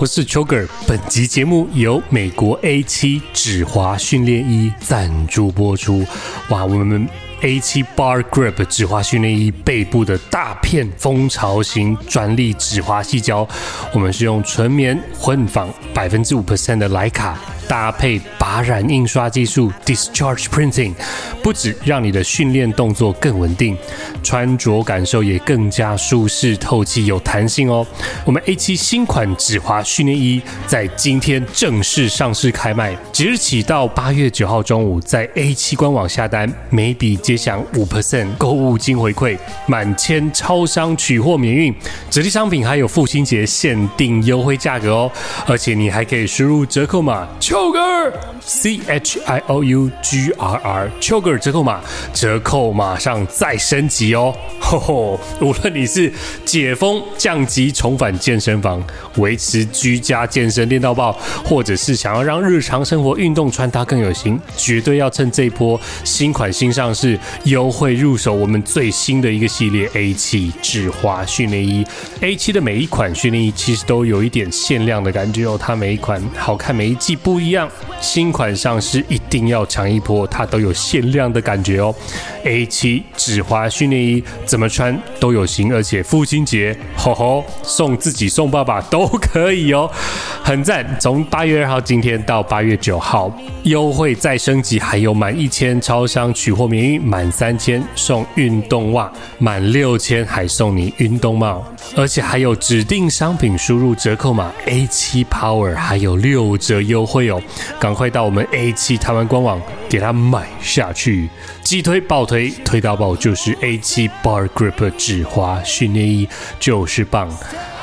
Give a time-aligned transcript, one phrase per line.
[0.00, 0.64] 我是 Choker。
[0.86, 6.06] 本集节目由美国 A7 止滑训练衣赞助播出。
[6.50, 7.08] 哇，我们
[7.40, 13.46] A7 Bar Grip 指滑训练衣背部的大片蜂巢型专利指滑细胶，
[13.92, 17.36] 我们是用纯棉混纺百分之五 percent 的莱卡。
[17.66, 20.94] 搭配拔染印刷技术 （Discharge Printing），
[21.42, 23.76] 不止让你的训练动作更稳定，
[24.22, 27.86] 穿着感受也更加舒适、透气、有弹性哦。
[28.24, 41.74] 我们 A7 新款指滑训练衣在今天正式上市开卖，即日起到八月九号中午，在 A7 官网下单，每笔皆享五 percent 购物金回馈，满千超商取货免运，
[42.10, 45.12] 指定商品还有父亲节限定优惠价格哦，
[45.46, 47.26] 而且你还可以输入折扣码。
[47.40, 50.90] Choker C H I O U G R R
[51.36, 51.80] 折扣码，
[52.14, 54.32] 折扣马上再升级哦！
[54.60, 56.12] 吼吼，无论你是
[56.44, 58.80] 解封降级重返健身房，
[59.16, 61.12] 维持居家健身练到爆，
[61.44, 71.84] 或者是想要让日常生活运动穿搭更有型，绝对要趁这一波新款新上市优惠入手我们最新的一个系列 A7 止滑训练衣。
[72.20, 77.38] A7 的每一款训练衣其实都有一点限量的感觉哦，它每一款好看，每一季不。
[77.38, 81.94] 一样，新款上市一定要抢一波，它都有限量样的感觉哦。
[82.44, 89.90] A7 止滑训练衣怎么穿都有型，而且父亲节吼吼送自己送爸爸都可以哦，
[90.42, 90.84] 很赞。
[90.98, 93.30] 从八月二号今天到八月九号，
[93.64, 101.64] 优惠再升级，还有满一千超商取货免运，满三千送运动袜，满六千还送你运动帽，
[101.96, 107.40] 而且还有指定商品输入折扣码 A7 Power，还有六折优惠哦。
[107.78, 111.07] 赶快到我们 A7 台湾官网给它买下去，
[111.62, 114.90] 激推爆推，推到爆就是 A7 Bar Grip。
[114.96, 117.30] 指滑训练衣，就是棒。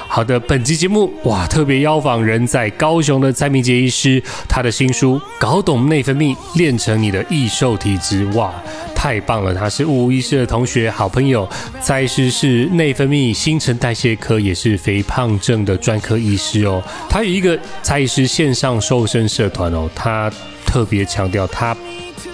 [0.07, 8.53] 好的，本期节目哇，特别邀访人在高雄的蔡明杰医师，他的新书《搞懂内分泌，练成你的易瘦体质》哇，
[8.95, 9.53] 太棒了！
[9.53, 11.47] 他是吴医师的同学，好朋友。
[11.81, 16.81] 蔡医师是内分泌新陈代谢科，也是肥胖症的专科医师哦。
[17.09, 20.31] 他有一个蔡医师线上瘦身社团哦，他
[20.65, 21.75] 特别强调，他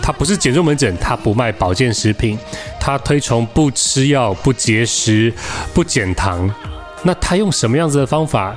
[0.01, 2.37] 他不是减重门诊，他不卖保健食品，
[2.79, 5.33] 他推崇不吃药、不节食、
[5.73, 6.53] 不减糖。
[7.03, 8.55] 那他用什么样子的方法？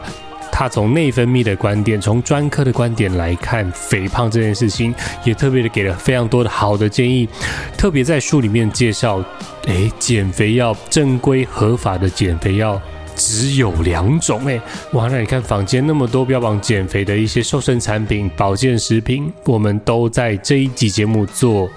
[0.52, 7.28] 他从内分泌的观点，从专科的观点来看肥胖这件事情，也特别的给了非常多的好的建议。
[7.76, 9.20] 特别在书里面介绍，
[9.66, 12.80] 诶，减肥药正规合法的减肥药
[13.16, 14.60] 只有两种，诶，
[14.92, 21.70] 哇，那你看坊间那么多标榜减肥的一些瘦身产品、保健食品，我们都在这一集节目做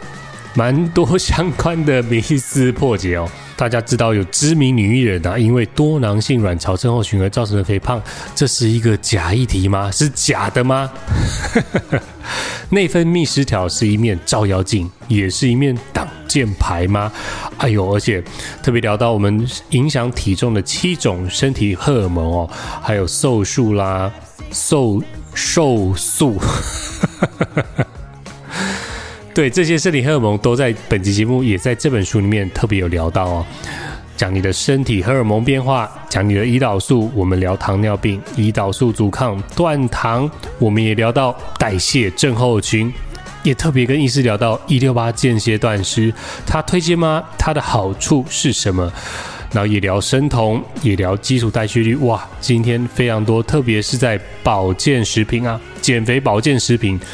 [0.53, 3.29] 蛮多相关的迷思破解哦。
[3.57, 7.99] 大家知道有知名女艺人啊，因为多囊性卵巢症候群而造成的肥胖，
[8.35, 9.89] 这是一个假议题吗？
[9.91, 10.89] 是假的吗？
[12.69, 17.11] 内分泌失调是一面照妖镜，也是一面挡箭牌吗？
[17.57, 18.23] 哎呦，而且
[18.61, 22.49] 特别聊到我们影响体重的七种身体荷尔蒙哦，
[22.83, 24.11] 还有瘦素啦、
[24.51, 25.01] 瘦
[25.33, 26.39] 瘦素。
[29.37, 33.45] 对，这些生理荷尔蒙都在本集节目，也在这本书里面特别有聊到哦。
[34.15, 40.27] 讲你的身体荷尔蒙变化，讲你的胰岛素，我们聊糖尿病、胰岛素阻抗、断糖，
[40.57, 42.91] 我们也聊到代谢症候群，
[43.43, 46.11] 也特别跟医师聊到一六八间歇断食，
[46.43, 47.23] 他推荐吗？
[47.37, 48.91] 他的好处是什么？
[49.51, 51.95] 然后也聊生酮，也聊基础代谢率。
[51.97, 56.99] 哇，今天非常多，特别是在保健食品啊，减肥保健食品。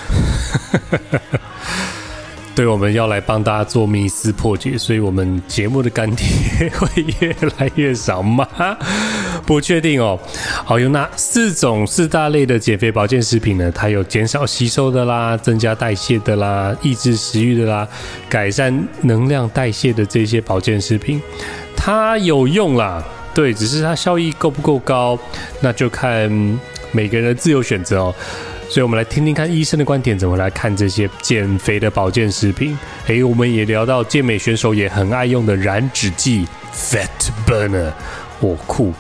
[2.56, 6.26] 对，我们要来帮大家做迷思破解，所以我们节目的干爹
[6.78, 8.48] 会越来越少吗？
[9.44, 10.20] 不确定哦。
[10.64, 13.72] 好，有那四种四大类的减肥保健食品呢？
[13.72, 17.88] 它有减少吸收的啦，增加代谢的啦，抑制食欲的啦，
[18.30, 21.20] 改善能量代谢的这些保健食品，
[21.76, 23.04] 它有用啦。
[23.34, 25.18] 对，只是它效益够不够高，
[25.60, 26.30] 那就看
[26.92, 28.16] 每个人的自由选择哦。
[28.74, 32.76] 所以，我们来听听看医生的观点，怎么来看这些减肥的保健食品。
[33.06, 37.08] 诶，我们也聊到健美选手也很爱用的燃脂剂 （Fat
[37.46, 37.92] Burner），
[38.40, 38.92] 我酷。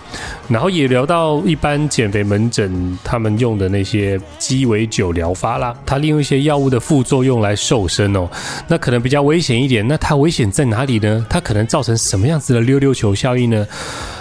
[0.47, 8.29] 然后也聊到一般减肥门诊他们用的那些鸡尾酒疗法啦，他利用一些药物的副作用来瘦身哦，
[8.67, 9.87] 那可能比较危险一点。
[9.87, 11.25] 那它危险在哪里呢？
[11.27, 13.65] 它可能造成什么样子的溜溜球效应呢？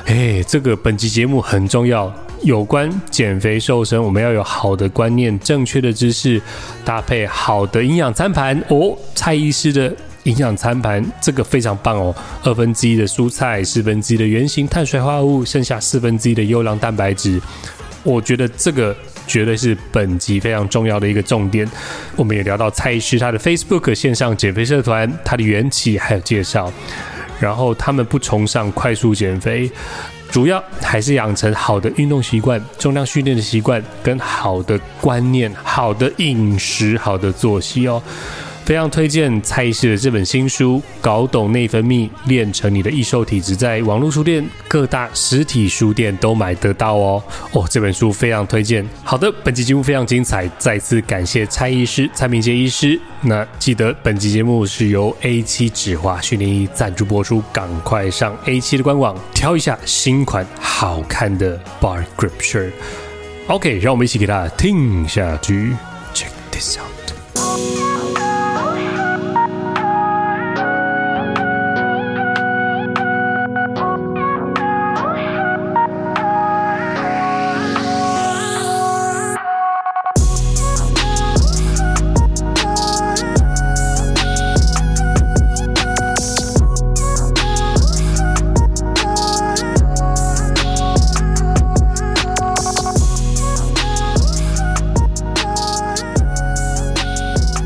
[0.06, 2.10] 诶，这个本集节目很重要。
[2.42, 6.40] 有关减肥瘦身，我们要有好的观念、正确的知识，
[6.84, 8.96] 搭配好的营养餐盘哦。
[9.14, 9.94] 蔡医师的
[10.24, 12.14] 营养餐盘，这个非常棒哦。
[12.42, 17.40] 二分之一的蔬菜，四分之一的原型碳水化合物，剩下四分之一的优良蛋白质。
[18.02, 18.94] 我觉得这个
[19.28, 21.68] 绝对是本集非常重要的一个重点。
[22.16, 26.72] 我们也聊到蔡医师他的 Facebook 线上减肥社团，他的缘起还有介绍。
[27.42, 29.68] 然后他们不崇尚快速减肥，
[30.30, 38.00] 主要还是养成好的运动习惯、重量训练的习惯跟好的观念、好的饮食、好的作息哦。
[38.64, 47.22] 非常推荐蔡医师的这本新书《搞懂内分泌，练成你的易瘦体质》，在网络书店、各大实体书店都买得到哦。
[47.52, 48.86] 哦，这本书非常推荐。
[49.02, 52.98] 好的，本期节目非常精彩，再次感谢蔡医师、蔡明杰医师。
[53.22, 62.70] 那记得本期节目是由 A7 止滑训练衣赞助播出，赶快上 A7 的官网挑一下新款好看的 Bar Grip Shirt。
[63.48, 65.72] OK，让我们一起给它听下去。
[66.14, 67.81] Check this out。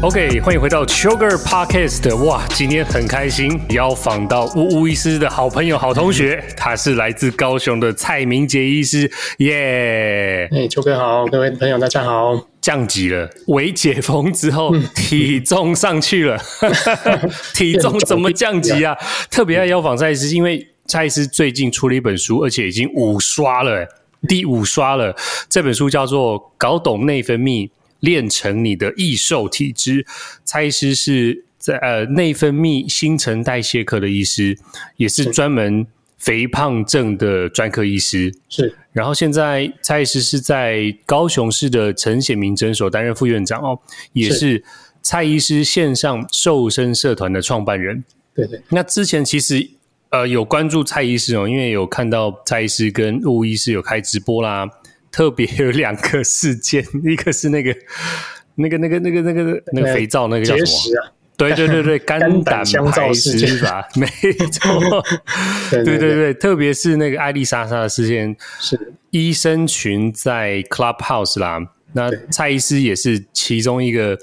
[0.07, 2.15] OK，欢迎回到 Sugar Podcast。
[2.25, 9.11] 哇，今天很开心，邀访到乌乌医师的好朋友、好同学，他是来自高雄的蔡明杰医师。
[9.39, 10.49] 耶！
[10.53, 12.41] 哎，秋哥好，各位朋友大家好。
[12.61, 16.39] 降级了，微解封之后，体重上去了。
[17.53, 18.97] 体重怎么降级啊？
[19.29, 23.85] 特别要邀访蔡医师，因为蔡医师最近出了一本书，而且已经五刷了，
[24.29, 25.17] 第五刷了。
[25.49, 27.67] 这本书叫做《搞懂内分泌》。
[28.01, 30.07] 练成你的易瘦体质，
[30.45, 34.57] 蔡医师是在呃内分泌新陈代谢科的医师，
[34.97, 35.87] 也是专门
[36.19, 38.35] 肥胖症的专科医师。
[38.49, 43.79] 是，然后现在蔡医师是在高雄市的陈显明诊所担任副院长哦，
[44.13, 44.63] 也是
[45.03, 48.05] 蔡医师线上瘦身社团的创办人。
[48.35, 49.69] 对对，那之前其实
[50.11, 54.69] 呃有关注蔡医师哦，因为有看到蔡医师跟吴医师有开直播啦。
[55.17, 57.75] 特别有两个事件， 一个是那个、
[58.57, 61.01] 那个、那个、那个、那个、那个肥皂，那个叫什么？
[61.01, 61.09] 啊、
[61.39, 63.83] 对对对对， 肝胆排石是吧？
[63.97, 64.07] 没
[64.49, 65.03] 错，
[65.71, 71.61] 对对对对，特别是那个艾丽莎莎的事件，是医生群在 Clubhouse 啦，
[71.95, 74.19] 那蔡医师也是其中一个，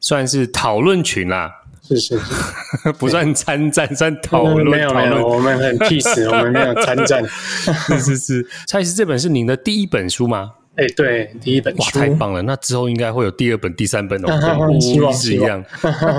[0.00, 1.57] 算是讨论群啦。
[1.88, 4.66] 是是是， 不算参战，算讨论。
[4.66, 7.24] 没有没有，我们很 peace， 我们没有参战。
[7.26, 10.52] 是是是，蔡医师这本是您的第一本书吗？
[10.76, 11.82] 哎，对，第一本书。
[11.82, 12.40] 哇，太棒了！
[12.42, 15.64] 那之后应该会有第二本、第三本哦， 跟乌医师一样。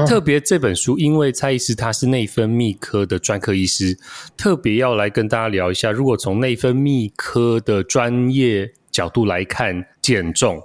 [0.06, 3.98] 特别这本书，因为蔡医师他是内分泌科的专科医师，
[4.36, 10.62] 特别要来跟大家聊一下，如果从内分泌科的专业角度来看减重。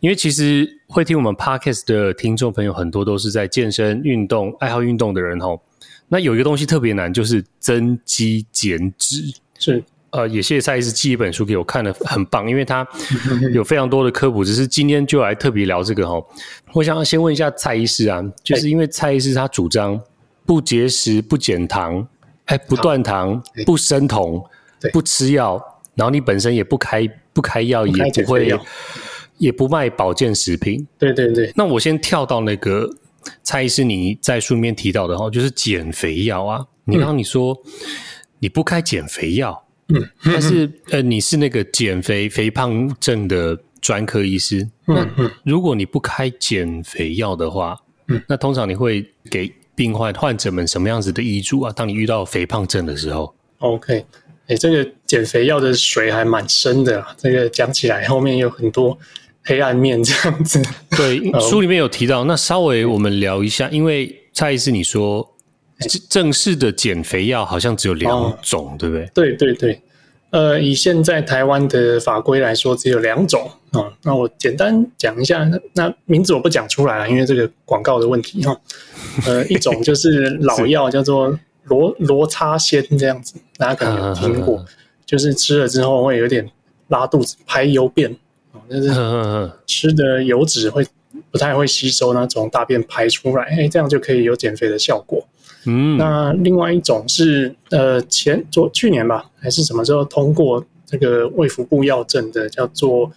[0.00, 5.62] 因为其实会听我们 Podcast 的听众朋友很多都是在健身运动、爱好运动的人吼。
[6.08, 9.32] 那有一个东西特别难，就是增肌减脂。
[9.56, 12.84] 是，呃，也谢谢蔡医师寄一本书给我看了，很棒，因为他
[13.54, 14.44] 有非常多的科普。
[14.44, 16.28] 只是今天就来特别聊这个吼。
[16.72, 20.00] 我想要先问一下蔡医师啊，就是因为蔡医师他主张
[20.44, 22.04] 不节食、不减糖、
[22.46, 24.44] 哎，不断糖、不生酮、
[24.92, 25.62] 不吃药，
[25.94, 28.58] 然后你本身也不开不开药，也不会。
[29.40, 30.86] 也不卖保健食品。
[30.98, 31.50] 对对对。
[31.56, 32.88] 那我先跳到那个
[33.42, 36.64] 蔡医师你在书里面提到的哈，就是减肥药啊。
[36.84, 37.56] 你刚刚你说
[38.38, 45.06] 你不开减肥药，嗯，但是呃你是那个减肥肥胖症的专科医师，那
[45.44, 47.78] 如果你不开减肥药的话，
[48.08, 51.72] 嗯，那通常你会给病患患者们什么样子的医嘱啊？
[51.72, 54.04] 当你遇到肥胖症的时候，OK，
[54.48, 58.98] 哎，这个减肥药的水还蛮深的，这个讲起来后面有很多。
[59.50, 60.62] 黑暗面这样子，
[60.96, 62.22] 对， 书里面有提到。
[62.22, 65.28] 那稍微我们聊一下，因为蔡医师你说
[66.08, 68.08] 正式的减肥药好像只有两
[68.42, 69.10] 种，哦，对不对？
[69.12, 69.82] 对对对，
[70.30, 73.92] 呃，以现在台湾的法规来说，只有两种啊，哦。
[74.04, 78.60] 那我简单讲一下，那，那名字我不讲出来了，因为这个广告的问题哈，哦。
[79.26, 84.64] 呃，一种就是老药，叫做罗罗叉仙这样子，大家可能有听过，
[85.04, 86.48] 就是吃了之后会有点
[86.86, 88.16] 拉肚子、排油便。
[88.70, 90.86] 就是吃的油脂会
[91.30, 95.26] 不太会吸收，那从大便排出来，哎，这样就可以有减肥的效果。
[95.66, 103.10] 嗯，那另外一种是呃前昨去年吧，还是什么时候通过这个卫福部药证的，叫做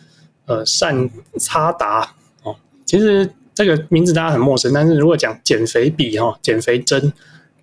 [0.46, 2.56] 呃善差达哦。
[2.86, 7.14] 其实这个名字大家很陌生，但是如果讲减肥笔哈、哦，减肥针，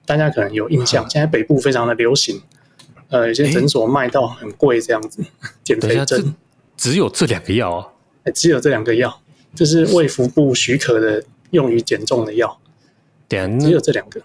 [0.07, 1.09] 大家可能有印象。
[1.11, 2.41] 现在北部非常的流行，
[3.09, 5.23] 呃，有些诊所卖到很贵这样子
[5.63, 6.35] 减肥针。
[6.81, 7.87] 只有这两个药啊？
[8.35, 9.21] 只有这两个药，
[9.55, 12.59] 这是卫福部许可的用于减重的药。
[13.29, 14.19] 只有这两个。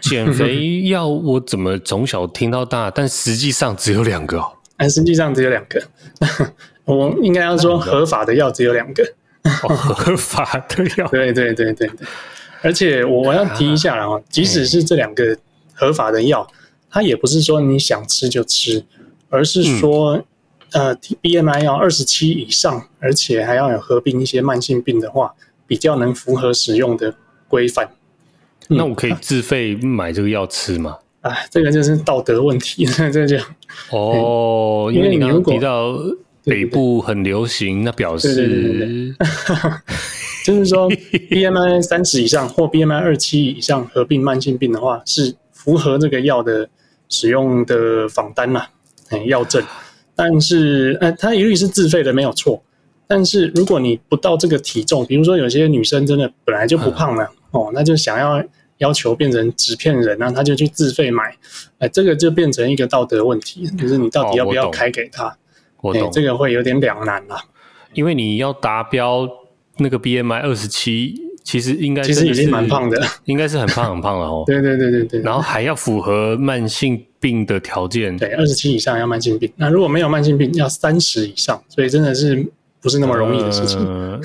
[0.00, 4.50] 减肥药我怎么从小听到大，但实际上只有两个哦。
[4.78, 5.82] 但实际上只有两个，
[6.86, 9.04] 我应该要说合法的药只有两个。
[9.64, 11.90] 哦、合法的药， 对对对对对。
[12.62, 15.36] 而且我我要提一下啊，即使是这两个
[15.74, 16.50] 合法的药，
[16.90, 18.82] 它也不是说你想吃就吃，
[19.28, 20.24] 而是说，嗯、
[20.72, 25.34] 呃，BMI 要二十七以上，而且还要有合并一些慢性病的话，
[25.66, 27.14] 比较能符合使用的
[27.48, 27.90] 规范。
[28.68, 30.98] 那我可以自费买这个药吃吗？
[31.22, 33.36] 啊，这个就是道德问题， 这就
[33.90, 35.98] 哦，因为你刚刚提到
[36.44, 39.14] 北部很流行，那表示
[40.46, 40.90] 就是说
[41.30, 46.70] BMI 三十以上或 BMI 二七以上合并慢性病的话，是符合这个药的
[47.08, 48.66] 使用的仿单嘛，
[49.10, 49.62] 哎，药证。
[50.14, 52.62] 但是，呃，它一律是自费的，没有错。
[53.06, 58.42] 但是如果你不到这个体重，比如说有些女生真的本来就不胖了，哦，那就想要。
[58.80, 61.36] 要求变成纸片人，那他就去自费买，
[61.80, 65.36] 哎，这个就变成一个道德问题，就是你到底要不要开给他？
[65.82, 67.44] 我懂，这个会有点两难啦。
[67.92, 69.28] 因为你要达标
[69.76, 71.14] 那个 BMI 二十七，
[71.44, 74.44] 其实应该其实已经蛮胖的，应该是很胖很胖了哦。
[74.48, 75.20] 对对对对对。
[75.20, 82.44] 然后还要符合慢性病的条件，对，二十七以上要慢性病，那如果没有慢性病要三十以上，所以真的是
[82.80, 83.78] 不是那么容易的事情。
[83.78, 84.20] 呃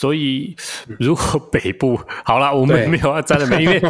[0.00, 0.54] 所以，
[1.00, 3.64] 如果北部好了，我们没有要站了没？
[3.64, 3.82] 因为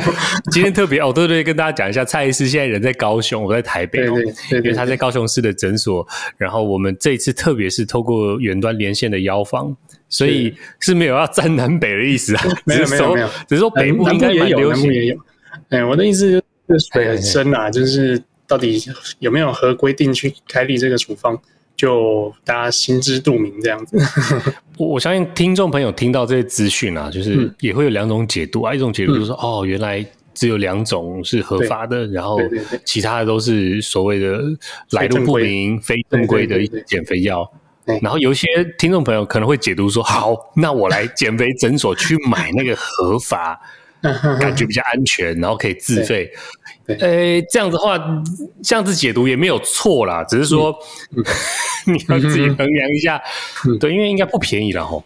[0.50, 4.14] 今天特别哦，对对，跟大家讲一下，蔡医师现在人在高雄，我在台北哦，
[4.52, 6.06] 因为他在高雄市的诊所。
[6.38, 9.76] 然后我们这一次特别是透过远端连线的邀访，
[10.08, 15.16] 所以是没有要站南北的意思啊， 没有没有没有，只是说北部应该也有，南部，也有。
[15.68, 18.82] 哎，我的意思就是水很深啊，就是到底
[19.20, 21.38] 有没有合规定去开立这个处方？
[21.76, 23.96] 就大家心知肚明这样子，
[24.76, 28.74] 我 我相信听众朋友听到这些资讯啊，就是也会有两种解读啊。
[28.74, 32.40] 一种解读就是说，哦，原来只有两种是合法的，然后
[32.84, 34.40] 其他的都是所谓的
[34.90, 37.48] 来路不明、非正规的一些减肥药。
[38.02, 43.56] 然后有一些听众朋友可能会解读说，好，那我来减肥诊所去买那个合法。
[44.40, 46.30] 感觉比较安全，然后可以自费。
[46.86, 47.98] 呃、欸，这样子的话，
[48.62, 50.74] 这样子解读也没有错啦，只是说、
[51.14, 51.22] 嗯、
[51.92, 53.20] 你要自己衡量一下。
[53.66, 55.04] 嗯、对，因为应该不便宜了吼。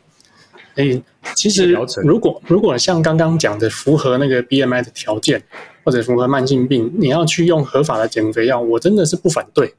[0.76, 1.02] 哎、欸，
[1.34, 5.42] 其实如果如果像刚刚讲的符合那个 BMI 的条件，
[5.82, 9.74] 或者符合慢性病，你要去用合法的减肥药，我真的是不反对。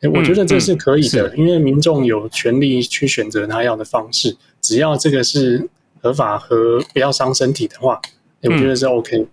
[0.00, 5.68] 欸、我觉得这是可以的，嗯嗯、因为民众有权利去选择他要的方式，只要这个是
[6.02, 7.98] 合法和不要伤身体的话。
[8.42, 9.26] 我觉得是 OK，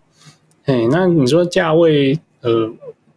[0.65, 2.71] 哎，那你说价位，呃，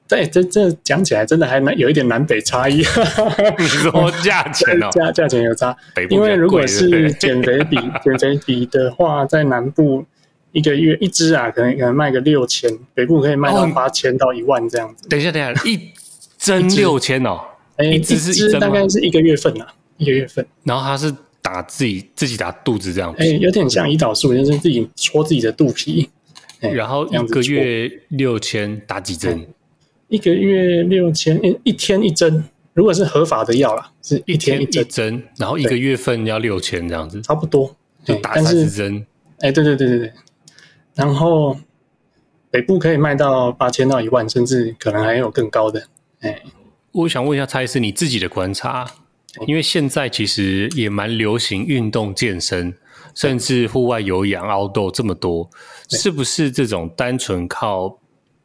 [0.06, 2.78] 对，这这讲起来真的还蛮有一点南北差异。
[3.58, 5.74] 你说价钱哦，价价钱有差，
[6.10, 10.04] 因为如果是减肥比减肥比的话，在南部
[10.52, 15.08] 一个月一支啊，可能可能卖个六千，北部可以卖到八千到一万这样子。
[15.08, 15.90] 等一下，等一下，一
[16.36, 17.40] 针六千哦，
[17.76, 21.14] 哎，一支是一针大概是一个月份啊，一个月份，然后它是。
[21.46, 26.10] 打自己自己打肚子这样子，哎、欸，有点像胰岛素，就是自己戳自己的肚皮，
[26.62, 29.46] 欸、 然后一个月六千打几针？
[30.08, 32.42] 一个月六千，一天一针。
[32.74, 39.06] 如果是合法的药啦，是一天一针，然后一个月份要六千这样子，差不多，就打三十针。
[39.38, 40.12] 哎、欸，对对对对对。
[40.96, 41.56] 然后
[42.50, 45.86] 北部可以卖到八千到一万，甚至可能还有更高的。
[46.20, 46.42] 哎、欸，
[46.90, 48.90] 我想问一下蔡医师，你自己的观察？
[49.46, 52.74] 因为现在其实也蛮流行运动健身，
[53.14, 55.48] 甚至户外有氧、outdoor 这么多，
[55.90, 57.98] 是不是这种单纯靠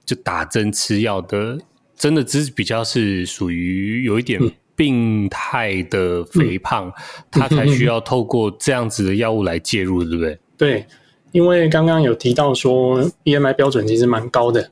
[0.06, 1.58] 就打针吃药的，
[1.96, 4.42] 真的只是比较是属于有一点
[4.76, 6.92] 病态的肥胖，
[7.30, 10.40] 他才需要透过这样子的药物来介入，对不对？
[10.58, 10.86] 对，
[11.32, 14.72] 因为刚刚有提到说 BMI 标准其实蛮高的，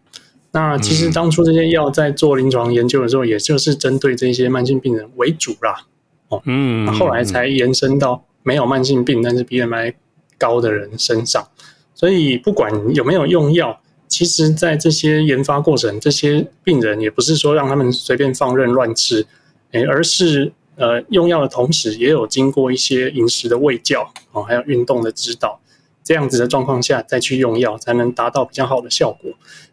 [0.52, 5.86] 那其实当初这些药在做临床研究的时候，也就是针对这些慢性病人为主啦。
[6.30, 9.94] 哦，嗯，后来才延伸到没有慢性病但是 BMI
[10.38, 11.48] 高的人身上，
[11.94, 19.26] 所以不管有没有用药，其实在这些研发过程，这些病人也不是说让他们随便放任乱吃，
[19.72, 25.60] 诶，而是呃用药的同时，也有经过一些饮食的喂教哦，还有运动的指导，
[26.04, 29.32] 这样子的状况下再去用药，才能达到比较好的效果。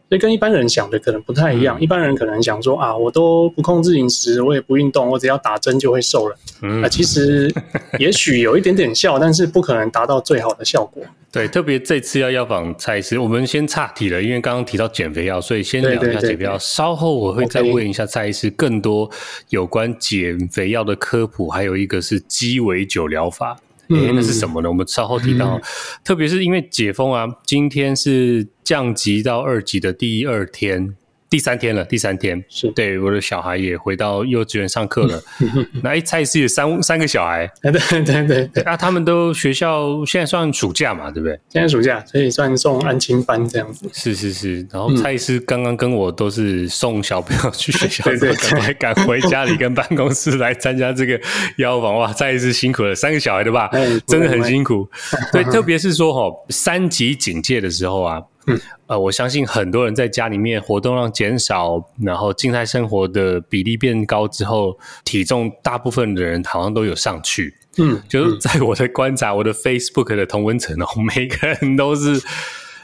[0.09, 1.79] 所以跟一般人想的可能不太一样。
[1.79, 6.37] 嗯、一般人可能想说啊，我都不控制饮食，我也不运动，我只要打针就会瘦了。
[6.63, 7.53] 嗯、啊，其实
[7.99, 11.03] 也许有一点点效，但是不可能达到最好的效果。
[11.33, 16.21] 对，特别这次要药访蔡医师，我们先岔题了，因为刚刚提到减肥药，所以先聊一下减肥药。
[16.21, 19.11] 对对对对，稍后我会再问一下蔡医师更多
[19.51, 23.59] 有关减肥药的科普，还有一个是鸡尾酒疗法。
[23.88, 24.69] 哎，那是什么呢？
[24.69, 25.62] 我们稍后提到，嗯、
[26.05, 30.97] 特别是因为解封啊，今天是降级到二级的第二天。
[31.28, 35.23] 第三天了，第三天是对我的小孩也回到幼稚园上课了。
[35.83, 41.38] 那哎，蔡医师有三三个小孩， 对对对对，啊，他们都学校现在算暑假嘛，对不对？
[41.49, 43.88] 现在暑假，所以算送安亲班这样子。
[43.92, 51.21] 是是是，然后蔡医师刚刚跟我都是送小朋友去学校，对 对，还赶回家里跟办公室来参加这个
[51.59, 51.97] 邀访。
[51.97, 53.68] 哇，蔡医师辛苦了，三个小孩对吧？
[54.06, 54.88] 真的很辛苦。
[55.33, 58.23] 对，特别是说哈，三级警戒的时候啊。
[58.47, 67.55] 嗯，呃，我相信很多人在家里面活动量减少，然后静态生活的比例变高之后，体重大部分的人好像都有上去。
[67.79, 72.23] 嗯，就是在我的观察，我的 Facebook 的同温层哦， 每个人都是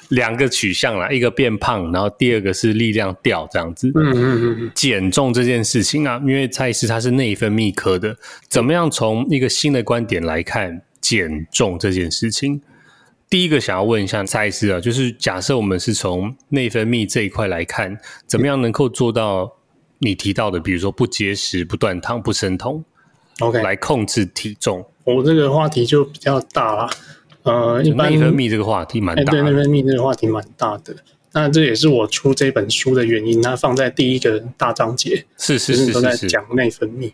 [0.08, 3.90] 两个取向啦，一个变胖，然后第二个是力量掉这样子。
[3.94, 8.16] 嗯嗯嗯，减重这件事情啊，因为蔡医师他是内分泌科的，
[8.48, 12.60] 怎么样从一个新的观点来看减重这件事情？
[13.32, 19.50] 第一个想要问一下蔡医师啊，就是假设我们是从内分泌这一块来看，怎么样能够做到
[20.00, 22.84] 你提到的，比如说不节食、不断糖、不生酮
[23.40, 24.84] ，OK，来控制体重？
[25.04, 26.90] 我这个话题就比较大了，
[27.44, 30.94] 呃，一般内分泌这个话题蛮大的，对，内分泌这个话题蛮大的。
[31.32, 37.10] 那这也是我出这本书的原因，它放在第一个大章节，是是是，是，都在讲内分泌。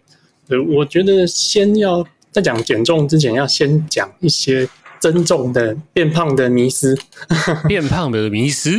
[0.49, 4.69] 对，我觉得先要在讲减重之前，要先讲一些。
[5.01, 6.97] 增重的变胖的迷思，
[7.69, 8.71] 变胖的迷思，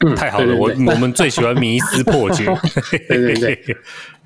[0.00, 2.44] 嗯，太好了，对对对，我我们最喜欢迷思破解。
[3.08, 3.76] 对对对，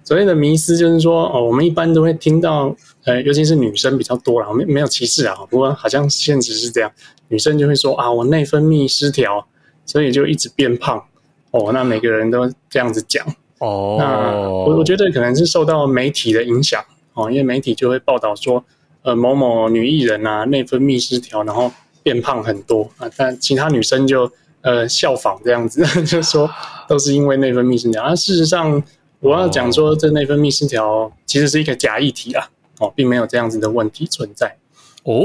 [0.04, 6.90] 所谓的迷思就是说，哦，我们一般都会听到，呃，尤其是女生比较多啦，没没有歧视啊，不过好像现实是这样，
[7.28, 9.46] 女生就会说啊，我内分泌失调，
[9.84, 11.02] 所以就一直变胖。
[11.50, 13.26] 哦，那每个人都这样子讲。
[13.58, 16.82] 哦，那我我觉得可能是受到媒体的影响，
[17.14, 18.64] 哦，因为媒体就会报道说。
[19.06, 24.28] 呃，某某女艺人啊，内分泌失调，然后变胖很多啊，但其他女生就
[24.62, 26.50] 呃效仿这样子， 就说
[26.88, 28.02] 都是因为内分泌失调。
[28.02, 28.82] 而、啊、事实上，
[29.20, 34.56] 我要讲说，这内分泌失调其实是一个假议题啊，哦，并没有这样子的问题存在。
[35.04, 35.22] 哦，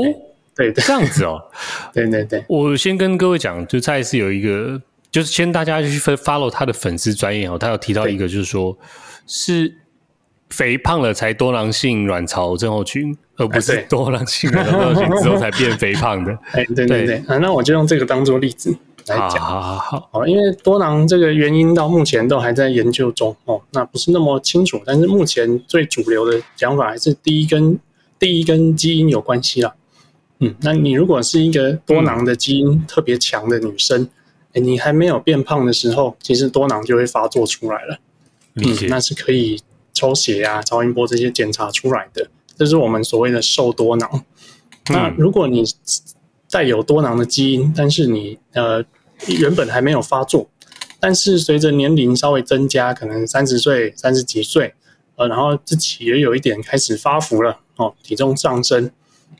[0.56, 1.42] 对，这样子哦，
[1.92, 2.46] 对对对。
[2.48, 8.78] 我先跟各位讲，就蔡医师有一个，就是先大家去 follow 他的粉丝专业哦，他有提到一个，就是说
[9.26, 9.76] 是。
[10.52, 16.38] 肥胖了才多囊性卵巢症候群，而不是多囊性卵巢症候群之后才变肥胖的。
[16.52, 18.70] 哎，对对对，啊，那我就用这个当做例子
[19.08, 19.40] 来讲。
[19.40, 24.80] 好好好，好，因为多囊这个原因到目前都还在研究中哦，那不是那么清楚。
[24.86, 27.80] 但是目前最主流的讲法还是第一跟
[28.20, 29.74] 第一跟基因有关系啦。
[30.40, 34.04] 嗯，那你如果是一个多囊的基因特别强的女生，
[34.54, 37.98] 哎、嗯，你还没有变胖的时候，其实多囊就会发作出来了。
[38.56, 39.62] 嗯，那是可以。
[40.02, 44.10] 抽血啊，超音波这些检查出来的，这是我们所谓的瘦多囊。
[44.90, 45.64] 嗯、那如果你
[46.50, 48.84] 带有多囊的基因，但是你呃
[49.28, 50.50] 原本还没有发作，
[51.00, 54.74] 但是随着年龄稍微增加，可能三十岁、三十几岁，
[55.18, 58.90] 呃，然后自己也有一点开始发福了哦，体重上升，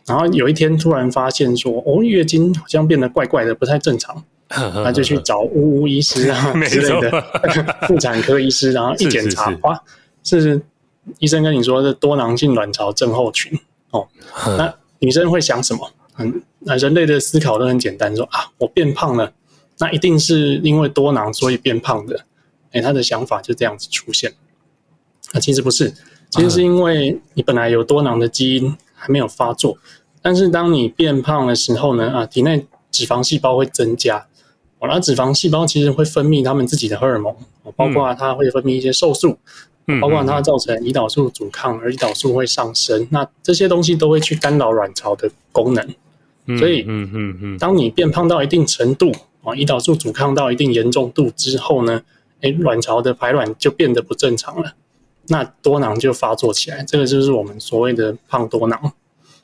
[0.06, 4.24] 然后有一天突然发现说，哦，月经好像变得怪怪的，不太正常，
[4.86, 7.26] 那就去找呜呜医师啊 之类的
[7.90, 9.82] 妇产科医师，然后一检查，哇！
[10.24, 10.62] 是
[11.20, 13.60] 医生跟你说是多囊性卵巢症候群
[13.92, 14.08] 哦，
[14.58, 15.92] 那女生会想什么？
[16.18, 19.34] 嗯，那人类的思考都很简单，说啊，我变胖了，
[19.80, 22.26] 那一定是因为多囊所以变胖的。
[22.74, 24.34] 哎，他的想法就这样子出现。
[25.34, 25.94] 那其实不是，
[26.30, 29.78] 其实是因为你本来有多囊的基因还没有发作，
[30.22, 34.26] 但是当你变胖的时候呢，啊，体内脂肪细胞会增加，
[34.80, 37.36] 哦，那脂肪细胞其实会分泌他们自己的荷尔蒙，
[37.76, 39.38] 包括它会分泌一些瘦素。
[40.00, 45.86] 包括它造成胰岛素阻抗，而胰岛素会上升，那这些东西都会去干扰卵巢的功能。
[46.58, 49.12] 所以，嗯嗯嗯，当你变胖到一定程度
[49.44, 52.02] 啊，胰岛素阻抗到一定严重度之后呢，
[52.42, 54.74] 诶，卵巢的排卵就变得不正常了，
[55.28, 58.94] 那多囊就发作起来，这个就是我们所谓的胖多囊。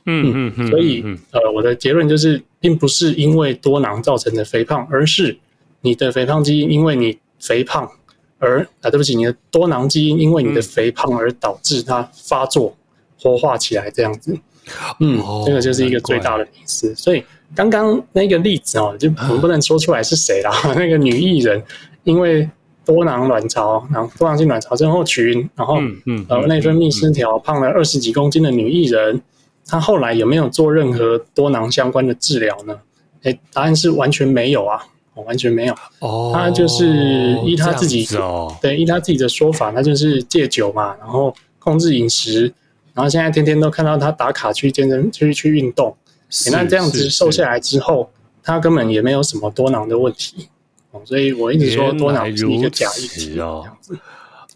[0.06, 5.38] 嗯嗯嗯，所以呃，我的结论就是，并不是因为多囊造成的肥胖，而是
[5.82, 7.90] 你的肥胖基因因为你肥胖。
[8.40, 12.76] 而啊，对不起，你的多囊基因因为你的肥胖而导致它发作、
[13.20, 14.38] 活化起来这样子，
[15.00, 16.94] 嗯，哦、这个就是一个最大的迷思。
[16.96, 17.24] 所以
[17.56, 21.64] 刚刚那个例子哦，就我们不能说出来是谁啦， 那个女艺人，
[22.04, 22.48] 因为
[22.86, 29.22] 多囊卵巢，然后多囊性卵巢症候群，然后嗯嗯呃内分泌失调，胖了二十几公斤的女艺人，
[29.66, 32.80] 她后来有没有做任何多囊相关的治疗呢？
[33.24, 34.86] 哎，答案是完全没有啊，
[35.24, 35.76] 完全没有。
[36.00, 42.54] 哦，他就是依他自己哦，对，依他自己的说法，他就是戒酒嘛，然后控制饮食，
[42.94, 45.96] 然后现在天天都看到他打卡去健身，去去运动。
[46.52, 48.10] 那这样子瘦下来之后，
[48.44, 50.50] 他根本也没有什么多囊的问题。
[51.06, 53.64] 所以我一直说多囊是一个假议题哦。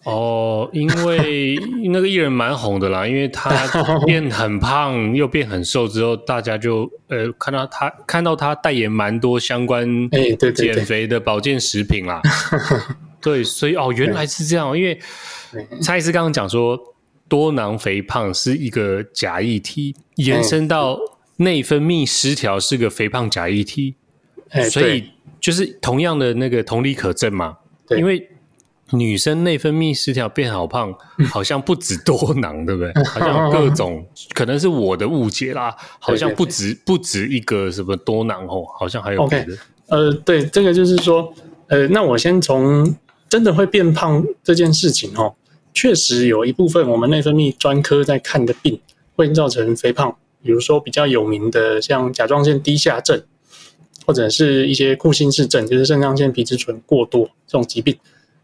[0.03, 1.55] 哦，因为
[1.91, 3.49] 那个艺人蛮红的啦，因为他
[4.05, 9.87] 变很胖又变很瘦之后，大家就呃看到他看到他代言蛮多相关
[10.55, 12.21] 减肥的保健食品啦。
[13.21, 14.99] 对，所以哦原来是这样，因为
[15.81, 16.79] 蔡医师刚刚讲说
[17.27, 20.97] 多囊肥胖是一个假议题，延伸到
[21.37, 23.95] 内分泌失调是个肥胖假议题，
[24.69, 25.11] 所以。
[25.39, 28.29] 就是同样的那个同理可证嘛，对，因为
[28.91, 30.93] 女生内分泌失调变好胖，
[31.31, 32.91] 好像不止多囊，对不对？
[33.05, 39.53] 好像各种可能是我的误解啦，好像不止不止一个什么多囊哦，好像还有别的。
[39.55, 41.33] Okay, 呃，对，这个就是说，
[41.67, 42.95] 呃，那我先从
[43.27, 45.33] 真的会变胖这件事情哦，
[45.73, 48.79] 确实有一部分我们内分泌专科在看的病
[49.15, 53.21] 会造成肥胖，比如说比较有名的像甲状腺低下症。
[54.03, 57.95] 或者是一些库欣氏症，就是肾上腺皮质醇过多这种疾病，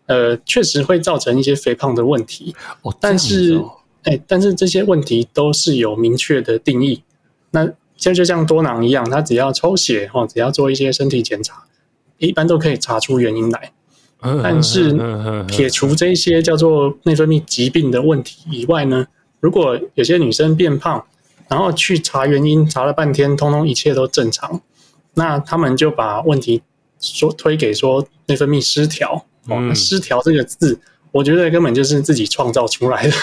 [0.08, 2.56] 呃，确实会造成一些肥胖的问题。
[2.82, 3.58] 哦，但是，
[4.04, 7.04] 哎、欸，但是这些问题都是有明确的定义。
[7.52, 7.66] 那
[7.96, 11.64] 现在就像多囊一样，它只要抽血哦，只要做一些身体检查，
[12.18, 13.72] 一般都可以查出原因来。
[14.42, 14.94] 但是
[15.48, 19.06] 撇除这些叫做内分泌疾病的问题以外呢，
[19.40, 21.06] 如果有些女生变胖，
[21.48, 24.60] 然后去查原因，查了半天，通通一切都正常。
[25.14, 26.64] 那他们就把问题
[27.00, 30.80] 说推给说内分泌失调，哦，失调这个字，
[31.12, 33.14] 我觉得根本就是自己创造出来的。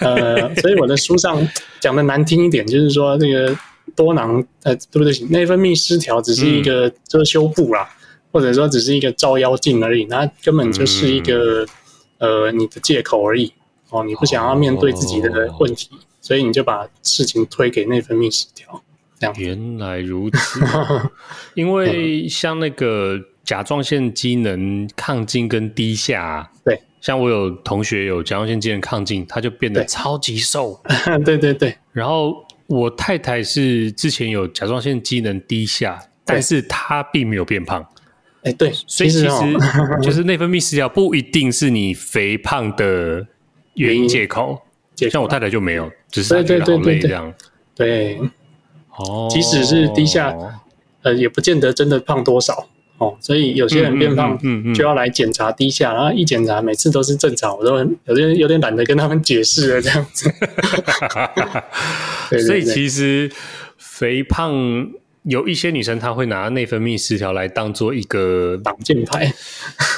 [0.00, 1.46] 呃，所以我的书上
[1.80, 3.56] 讲的难听一点，就是说这个
[3.94, 5.18] 多囊，呃，对不对？
[5.28, 7.88] 内分泌失调只是一个遮羞布啦，
[8.30, 11.66] 或者说只是一个照妖镜而已，那根本就是一个
[12.18, 13.52] 呃你的借口而已。
[13.90, 15.88] 哦，你不想要面对自己的问题，
[16.20, 18.82] 所以你就把事情推给内分泌失调。
[19.36, 20.60] 原来如此，
[21.54, 30.78] 因为 像那个甲状腺机能亢进跟低下，啊，对，像我有同学有甲状腺机能亢进，他就变得超级瘦，
[31.24, 31.74] 对对对。
[31.92, 37.86] 然后我太太是之前有甲状腺机能低下，但是她并没有变胖，
[38.42, 39.28] 哎，对，所以其实
[40.02, 43.24] 就是内分泌失调不一定是你肥胖的
[43.74, 44.60] 原因借口，
[45.10, 47.32] 像我太太就没有，只是她觉得好累这样，
[47.74, 48.18] 对。
[48.98, 50.34] 哦，即使是低下，
[51.02, 52.66] 呃，也不见得真的胖多少
[52.98, 53.16] 哦。
[53.20, 60.32] 所以有些人变胖，嗯，就要来检查低下，然后一检查，每次都是正常，我都很有点有点懒得跟他们解释了，这样子。
[62.30, 63.30] 对对对，所以其实
[63.76, 64.90] 肥胖
[65.24, 69.32] 有一些女生，她会拿内分泌失调来当做一个挡箭牌。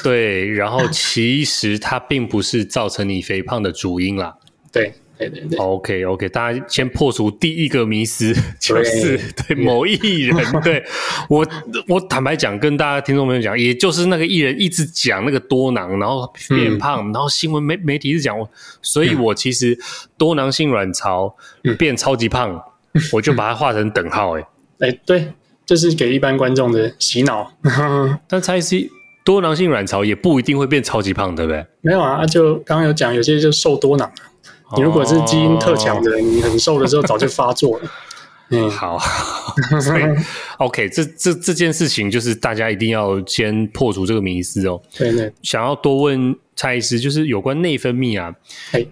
[0.03, 4.35] 对，然后其实它并不是造成你肥胖的主因啦。
[4.71, 4.93] 对。
[5.19, 10.81] 对对对，OK OK，大家先破除第一个迷思， 就是对某艺人， 对。
[11.27, 11.45] 我
[11.89, 18.37] 我坦白讲，跟大家听众朋友讲，也就是那个艺人一直讲那个多囊，然后变胖，嗯、然后新闻媒媒体一直讲，
[18.81, 19.77] 所以我其实
[20.17, 21.35] 多囊性卵巢
[21.77, 22.51] 变超级胖，
[22.95, 24.41] 嗯、我就把它画成等号、欸，
[24.79, 25.19] 哎，哎，对，
[25.65, 27.51] 这、就是给一般观众的洗脑，
[28.29, 28.77] 但蔡司
[29.25, 31.65] 多囊性卵巢也不一定会变超级胖，对不对？
[31.81, 34.09] 没有啊，就刚刚有讲，有些就瘦多囊。
[34.75, 37.89] 你如果是基因特强的人，你很瘦的时候早就发作了。
[38.51, 38.97] 嗯，好，
[39.79, 40.03] 所以
[40.57, 44.81] OK，这这这件事情就是大家一定要先破除这个迷思哦。
[44.97, 48.33] 对对，想要多问蔡医师，就是有关内分泌啊，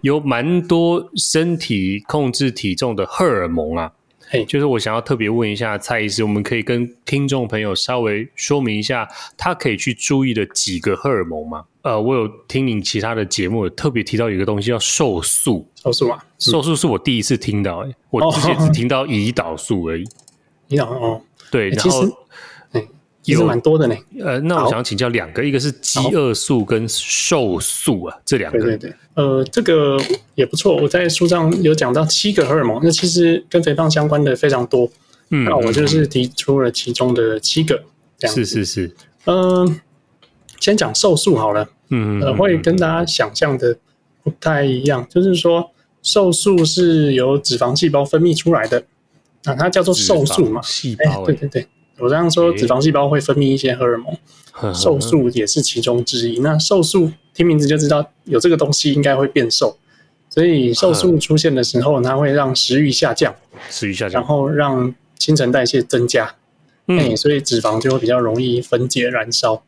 [0.02, 3.92] 有蛮多身体控制体重的荷尔蒙啊。
[4.30, 11.64] 嘿，就是我想要特别问一下蔡医师，我们可以跟听众朋友稍微说明一下，他可以去注意的几个荷尔蒙吗？
[11.84, 15.66] 呃，我有听你其他的节目，特别提到一个东西叫瘦素。
[15.76, 20.04] 瘦素啊，瘦素是我第一次听到，哎，我之前只听到胰岛素而已。
[20.70, 22.06] 胰岛哦，对，然后。
[23.24, 23.96] 有蛮多的呢。
[24.24, 28.58] 呃，那我想请教两个，一个是饥饿素跟瘦素啊，这两个。
[28.58, 28.94] 对对对。
[29.18, 29.98] 呃，这个
[30.36, 30.76] 也不错。
[30.78, 34.88] 我在书上有讲到七个荷尔蒙，那其实跟肥胖相关的非常多。
[35.32, 35.44] 嗯。
[35.46, 37.82] 那我就是提出了其中的七个。
[38.20, 38.36] 这样。
[38.36, 38.96] 是是是。
[39.26, 39.76] 嗯、呃，
[40.60, 41.68] 先讲瘦素好了。
[41.90, 43.76] 嗯呃，会跟大家想象的
[44.24, 45.72] 不太一样，就是说
[46.04, 48.84] 瘦素是由脂肪细胞分泌出来的，
[49.46, 50.62] 啊，它叫做瘦素嘛。
[50.62, 51.26] 细胞、欸。
[51.26, 51.68] 对对对。
[51.98, 56.40] 我刚刚说脂肪细胞会分泌一些荷尔蒙，瘦素也是其中之一。
[56.42, 59.78] 那瘦素听名字就知道有这个东西应该会变瘦，
[60.28, 63.36] 所以瘦素出现的时候，它会让食欲下降，
[63.70, 66.34] 食欲下降，然后让新陈代谢增加，
[66.88, 69.62] 嗯，所以脂肪就会比较容易分解燃烧。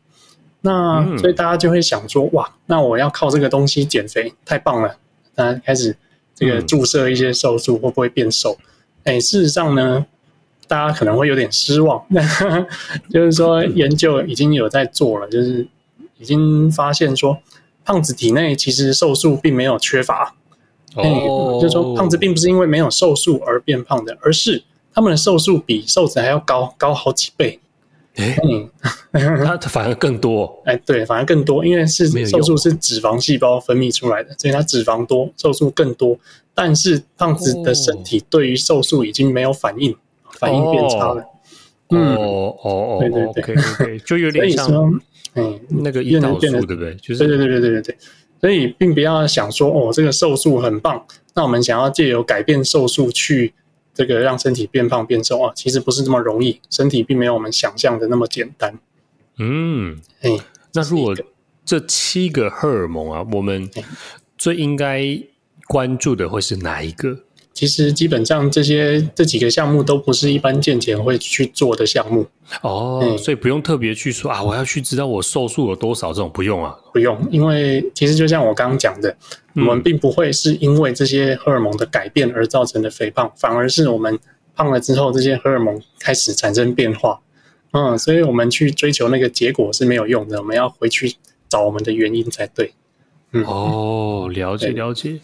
[0.62, 4.96] 那所以大家就会想说，哇，那我要靠这个东西减肥，太棒了！
[5.36, 5.96] 大家开始
[6.34, 8.58] 这个注射一些瘦素，会不会变瘦？
[9.04, 10.04] 哎，事实上呢，
[10.66, 12.04] 大家可能会有点失望。
[13.08, 15.66] 就是说，研究已经有在做了，就是
[16.18, 17.38] 已经发现说，
[17.90, 20.36] 胖子体内其实瘦素并没有缺乏。
[20.94, 24.62] 哦，就是说，胖子并不是因为没有瘦素而变胖的，而是
[24.94, 27.58] 他们的瘦素比瘦子还要高，高好几倍。
[28.14, 28.70] 哎，嗯，
[29.12, 30.62] 它反而更多。
[30.64, 36.16] 哎，对，反而更多，因为是瘦素是脂肪细胞分泌出来的，所以它脂肪多，瘦素更多。
[36.54, 39.96] 但是胖子的身体对于瘦素已经没有反应，
[40.38, 41.24] 反应变差了。
[41.92, 45.00] 嗯，哦哦，对对对对， 就有点像，
[45.34, 46.94] 嗯，那个胰岛素，对不对？
[46.96, 47.96] 就是对对对对对对对。
[48.40, 53.52] 所以并不要想说，哦，这个瘦素很棒，那我们想要借由改变瘦素去
[53.94, 58.78] 这个让身体变胖变瘦啊，其实不是这么容易，身体并没有我们想象的那么简单。
[59.38, 60.30] 嗯，哎，
[60.72, 61.14] 那如果
[61.64, 63.70] 这七个荷尔蒙啊，我们
[64.36, 65.20] 最应该。
[65.68, 67.16] 关注的会是哪一个？
[67.52, 72.26] 其实基本上这些这几个项目都不是一般健检会去做的项目
[72.62, 79.14] 哦，嗯、所以不用特别去说啊，我要去知道我瘦素有多少，这种不用啊，不用，因为其实就像我刚刚讲的，
[79.54, 84.18] 嗯、我们并不会是因为这些荷尔蒙的改变而造成的肥胖，反而是我们
[84.54, 87.20] 胖了之后，这些荷尔蒙开始产生变化，
[87.72, 91.14] 嗯，所以我们去追求那个结果是没有用的，我们要回去
[91.48, 92.72] 找我们的原因才对。
[93.32, 95.20] 嗯、哦，了解了解。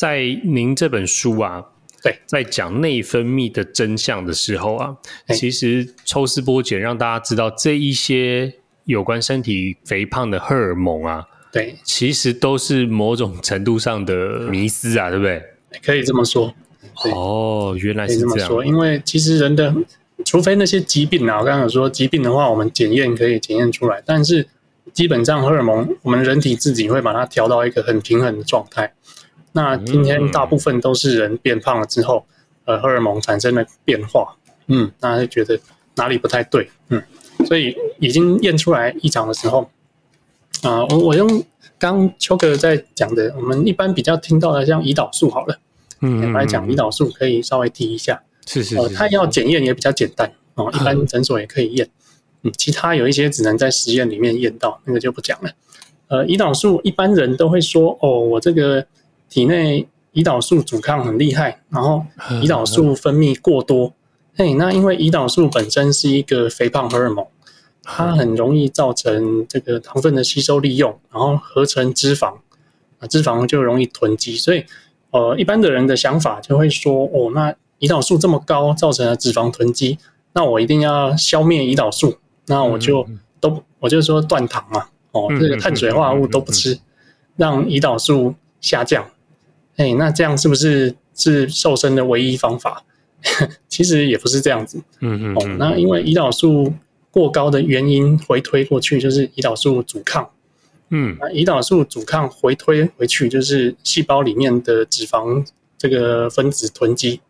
[0.00, 1.62] 在您这本书啊，
[2.02, 4.96] 对，在讲内分泌的真相的时候啊，
[5.34, 8.50] 其实抽丝剥茧让大家知道这一些
[8.86, 15.42] 有关身体肥胖的荷尔蒙啊，对，其实都是某种程度上的迷思啊，对不对？
[15.84, 16.54] 可以这么说。
[17.14, 19.74] 哦，原来是这么说，因为其实人的，
[20.24, 24.48] 除非那些疾病啊，我刚刚有说疾病的话，我们检验可以检验出来，但是
[24.94, 28.94] 基本上荷尔蒙，我们人体自己会把它调到一个很平衡的状态。
[29.52, 32.24] 那今天大部分都是人变胖了之后，
[32.66, 34.36] 呃，荷尔蒙产生了变化，
[34.68, 35.58] 嗯，大家就觉得
[35.96, 37.02] 哪里不太对，嗯，
[37.46, 39.62] 所以已经验出来异常的时候，
[40.62, 41.44] 啊、呃，我我用
[41.80, 45.58] 刚秋哥在讲的，我们一般比较听到的像胰岛素好了，
[46.00, 51.88] 嗯，来讲胰岛素可以稍微提一下，是是，呃，它要检验也比较简单哦，一般诊所也可以验，
[52.42, 55.50] 嗯，其他有一些只能在实验里面验到，那个就不讲了，
[56.06, 58.86] 呃，胰岛素一般人都会说，哦，我这个。
[59.30, 62.04] 体内胰岛素阻抗很厉害，然后
[62.42, 63.94] 胰岛素分泌过多。
[64.34, 67.26] 嘿，那因为胰岛素本身是一个肥胖荷尔蒙，
[67.82, 72.34] 它很容易造成这个糖分的吸收利用，然后合成脂肪，
[72.98, 74.36] 啊，脂肪就容易囤积。
[74.36, 74.64] 所以，
[75.10, 79.98] 呃，一般的人的想法就会说，哦，那胰岛素这么高，造成了脂肪囤积，
[80.32, 82.16] 那我一定要消灭胰岛素，
[82.46, 83.06] 那我就
[83.40, 86.78] 都，我就说断糖嘛，哦，这个碳水化合物都不吃，
[87.36, 89.04] 让胰岛素下降。
[89.80, 92.84] 哎，那这样是不是是瘦身的唯一方法？
[93.66, 94.78] 其实也不是这样子。
[95.00, 95.34] 嗯嗯。
[95.34, 96.70] 哦，那因为胰岛素
[97.10, 100.28] 过高的原因，回推过去就是胰岛素阻抗。
[100.90, 101.16] 嗯。
[101.18, 105.42] 那胰岛素阻抗回推回去，就是细胞里面的脂肪
[105.78, 107.22] 这个分子囤积。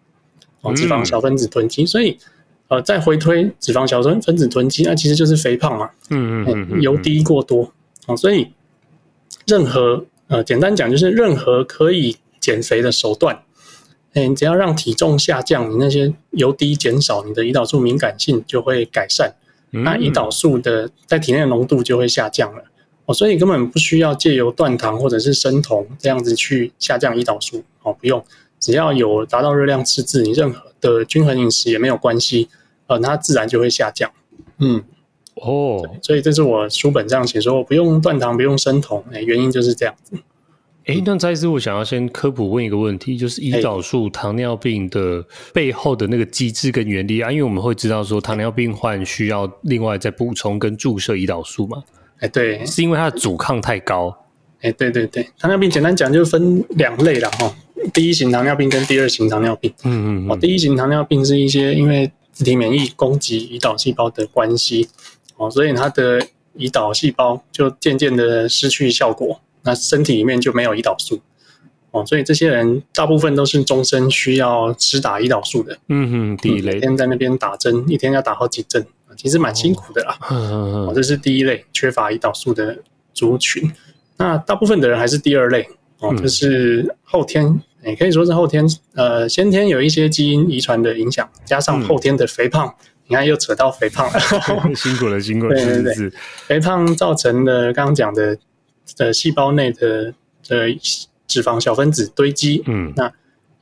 [0.63, 2.19] 哦，脂肪小分子囤积，所以
[2.67, 5.89] 呃，再回推脂肪小分分子囤积，那其实就是肥胖嘛。
[6.11, 6.83] 嗯嗯嗯。
[6.83, 7.73] 油低过多。
[8.07, 8.49] 哦，所以
[9.47, 12.17] 任何呃，简单讲就是任何可以。
[12.41, 13.43] 减肥的手段，
[14.15, 19.35] 哎，你只要让体重下降，你那些油低减少，你的胰岛素敏感性就会改善，
[19.73, 22.65] 嗯、那胰岛素的在体内的浓度就会下降了。
[23.07, 27.63] 哦，所以根本不需要借由断糖或者是生酮这样子去下降胰岛素。
[27.83, 28.25] 哦，不用，
[28.59, 32.49] 只要有达到热量赤字，你任何的均衡饮食也没有关系，
[32.87, 34.11] 呃，它自然就会下降。
[34.59, 34.85] 嗯，
[35.37, 40.17] 哦，所以这是我书本上写说，我不用断糖，不用生酮，哎，原因就是这样子。
[40.91, 51.83] 哎，那再次我想要先科普问一个问题，就是胰岛素糖尿病的背后的那个机制跟原理啊，因为我们会知道说糖尿病患需要另外再补充跟注射胰岛素嘛。
[52.19, 54.15] 哎，对，是因为它的阻抗太高。
[54.63, 57.55] 哎，对对对，糖尿病简单讲就分两类了哈，
[57.95, 59.73] 第一型糖尿病跟第二型糖尿病。
[59.85, 60.31] 嗯嗯。
[60.31, 64.89] 哦，第一型糖尿病是一些因为自体免疫攻击胰岛细胞的关系，
[65.37, 66.21] 哦，所以它的
[66.59, 69.41] 胰岛细胞就渐渐的失去效果。
[69.63, 71.21] 那身体里面就没有胰岛素
[71.91, 75.77] 哦，所以这些人大部分都是终身需要吃打胰岛素的。
[75.89, 80.17] 嗯哼，第一类，每天在那边打针，一天要打好几针其实蛮辛苦的啦。
[80.29, 82.79] 哦，这是第一类缺乏胰岛素的
[83.13, 83.71] 族群。
[84.17, 85.69] 那大部分的人还是第二类
[85.99, 92.73] 哦，就是后天，也可以说是后天，呃，先天有一些基因遗传的影响，加上后天的肥胖。
[93.09, 94.21] 你看，又扯到肥胖了，
[94.77, 95.57] 辛苦了，辛苦了。
[95.57, 96.13] 对对对，
[96.47, 98.39] 肥胖造成的刚刚讲的
[98.97, 100.13] 的细胞内的
[100.47, 100.69] 的
[101.27, 103.13] 脂肪小分子堆积，嗯，那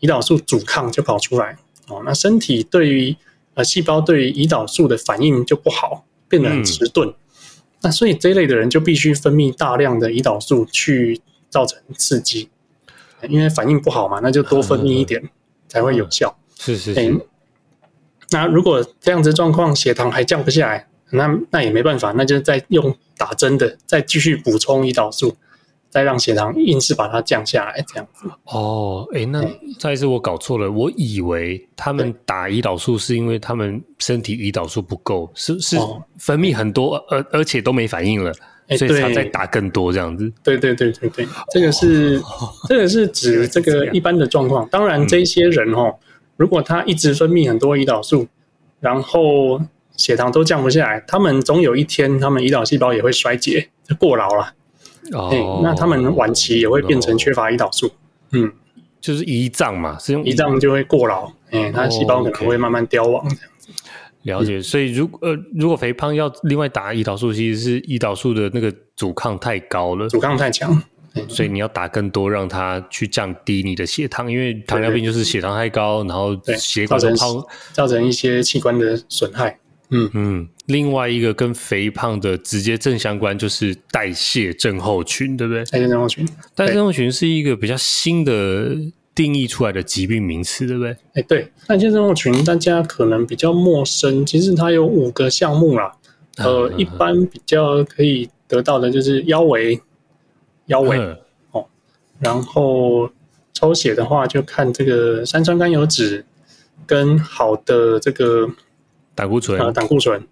[0.01, 3.17] 胰岛素阻抗就跑出来哦，那身体对于
[3.55, 7.09] 呃细胞对于胰岛素的反应就不好，变得很迟钝。
[7.09, 7.15] 嗯、
[7.83, 12.49] 那所以这一类的人就必须分泌大量的胰岛素去造成刺激，
[13.29, 15.29] 因为反应不好嘛，那就多分泌一点
[15.69, 16.37] 才会有效。
[16.39, 17.01] 嗯、是是是。
[17.01, 17.15] 欸
[18.31, 25.37] 那如果这样子状况，血糖还降不下来，那那也没办法，那就再用打针的，再继续补充胰岛素，
[25.89, 28.29] 再让血糖硬是把它降下来，这样子。
[28.45, 29.43] 哦，哎、欸，那
[29.79, 35.77] 再一次我搞错了，我以为他们打胰岛素是因为他们身体胰岛素不够，是是
[36.19, 38.33] 分泌很多，而而且都没反应了，
[38.77, 40.33] 所以他再打更多这样子。
[40.43, 44.69] 对对对对对，这个是、哦、这个是指这个一般的状况。
[44.69, 45.87] 当然，这些人哦。
[45.87, 45.99] 嗯
[46.39, 48.25] 如果他一直分泌很多胰岛素，
[48.79, 49.61] 然后
[49.99, 54.55] 血糖都降不下来，他们总有一天，他们胰岛细胞也会衰竭，就过劳了。
[55.13, 57.87] 哦、欸，那他们晚期也会变成缺乏胰岛素。
[57.89, 57.93] 哦、
[58.33, 58.53] 嗯，
[59.01, 63.69] 就是胰脏嘛，是用胰脏就会过劳，哎、欸，它细胞可能会慢慢凋亡这样子。
[64.23, 70.83] 了解，所以如呃，如果肥胖要另外打胰岛素，其实是胰岛素的那个阻抗太高了，阻抗太强。
[71.29, 77.01] 所以你要打更多，让它去降低你的血糖，因为糖尿病就是血糖太高，然后血管
[77.73, 79.59] 造成一些器官的损害。
[79.91, 85.65] 嗯嗯，另外一个跟肥胖的直接正相关就是代谢症候群，对不对？
[85.65, 88.77] 代谢症候群，代谢症候群是一个比较新的
[89.15, 90.97] 定义出来的疾病名词，对不对？
[91.15, 95.95] 哎，对，代谢症候群大家可能比较陌生，其实它有五个项目啦。
[96.37, 99.81] 呃，一般比较可以得到的就是腰围。
[100.67, 101.17] 腰围、嗯、
[101.53, 101.67] 哦，
[102.21, 103.11] 然后
[103.55, 106.23] 抽血的话，就看这个三酸甘油酯
[106.87, 108.47] 跟好的这个
[109.19, 110.25] 胆固醇啊，胆固醇。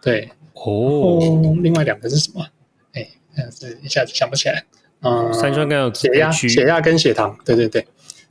[0.00, 1.18] 对哦，
[1.62, 2.42] 另外两个是什么？
[2.94, 3.06] 哎，
[3.50, 4.64] 是一下子想不起来。
[5.02, 7.36] 嗯，三酸甘油酯、血压、血压跟血糖。
[7.44, 7.86] 对对对，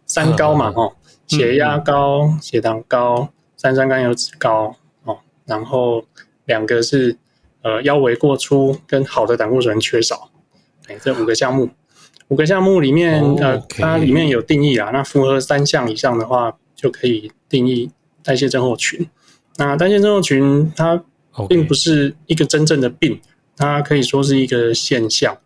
[0.07, 0.95] 三高嘛，哦，
[1.27, 6.03] 血压高、嗯、血糖高、三酸甘油酯高哦，然后
[6.45, 7.15] 两个是
[7.61, 10.31] 呃腰围过粗跟好的胆固醇缺少。
[10.87, 11.69] 哎，这五个项目，
[12.29, 13.39] 五个项目里面，oh.
[13.39, 14.89] 呃，它里面有定义啊。
[14.91, 17.91] 那符合三项以上的话，就可以定义
[18.23, 19.07] 代谢症候群。
[19.57, 21.03] 那代谢症候群它
[21.47, 23.19] 并不是一个真正的病，
[23.55, 25.37] 它可以说是一个现象。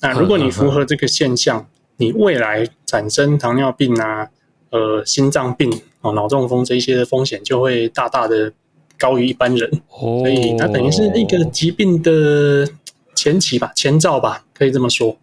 [0.00, 4.28] 那如果你符合这个现象，你未来产生糖尿病啊、
[4.70, 8.52] 呃，心脏病啊、脑中风这一些的风险就会大大的
[8.98, 9.82] 高于一般人。
[9.88, 10.20] Oh.
[10.20, 12.68] 所以它等于是一个疾病的。
[13.14, 15.16] 前期吧，前兆吧，可以这么说。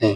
[0.00, 0.14] 嗯，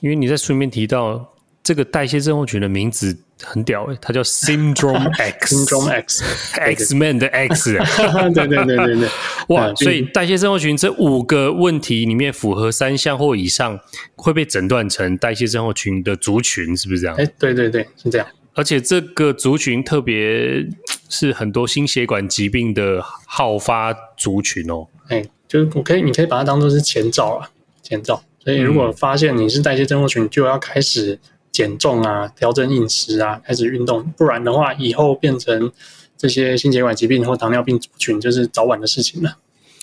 [0.00, 1.26] 因为你在书里面提到
[1.66, 7.72] 这个代谢症候群的名字很屌诶，它叫 Syndrome X，Syndrome X，X-Men 的 X。
[8.32, 9.08] 对对对对对，
[9.50, 9.74] 哇！
[9.74, 13.80] 所以代谢症候群这五个问题里面符合三项或以上，
[14.14, 17.16] 会被诊断成代谢症候群的族群，是不是这样？
[17.18, 18.26] 哎，对对对，是这样。
[18.54, 20.64] 而且这个族群特别
[21.08, 24.86] 是很多心血管疾病的好发族群哦。
[25.08, 25.24] 哎。
[25.48, 27.48] 就是我可以，你可以把它当做是前兆啊，
[27.80, 28.20] 前兆。
[28.42, 31.20] 所以如果发现你是代谢症候群，就要开始
[31.56, 34.04] 减重啊，调整饮食啊，开始运动。
[34.14, 35.72] 不然的话，以后变成
[36.14, 39.38] 这些心血管疾病或糖尿病族群，就是早晚的事情了。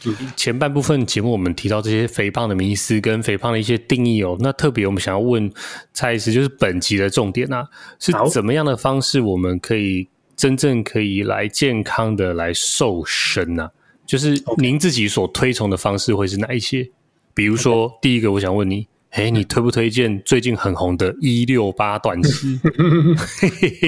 [0.05, 4.37] 嗯，前半部分节目我们提到这些肥胖的迷思跟肥胖的一些定义哦。
[4.39, 5.51] 那特别我们想要问
[5.93, 13.67] 蔡医师，就是本集的重点啊，是怎么样的方式我们可以真正可以来健康的来瘦身呢？
[14.05, 16.87] 就是您自己所推崇的方式会是哪一些？
[17.33, 22.59] 比如说，第一个，我想问你，哎，你推不推荐最近很红的一六八断食？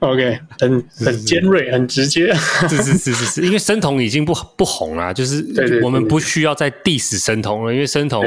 [0.00, 2.34] OK，很很尖锐，很直接。
[2.68, 8.22] 是是是是是，因为生酮已经不不红了，就是我们不需要再 diss 生酮了，因为生酮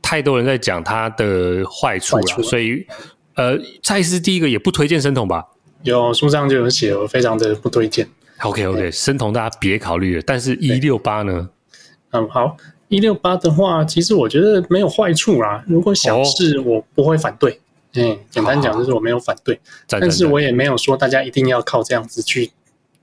[0.00, 2.86] 太多人在讲它的坏处了，所以
[3.34, 5.44] 呃，蔡司第一个也不推荐生酮吧？
[5.82, 8.08] 有书上就有写，我非常的不推荐。
[8.40, 11.50] OK OK，生酮大家别考虑了，但是一六八呢？
[12.12, 12.56] 嗯，好，
[12.88, 15.64] 一六八的话，其实我觉得没有坏处啦。
[15.66, 17.58] 如果小事，我不会反对。
[17.94, 19.58] 嗯、哦，简单讲就是我没有反对，
[19.88, 22.50] 但是我也没有说大家一定要靠这样子去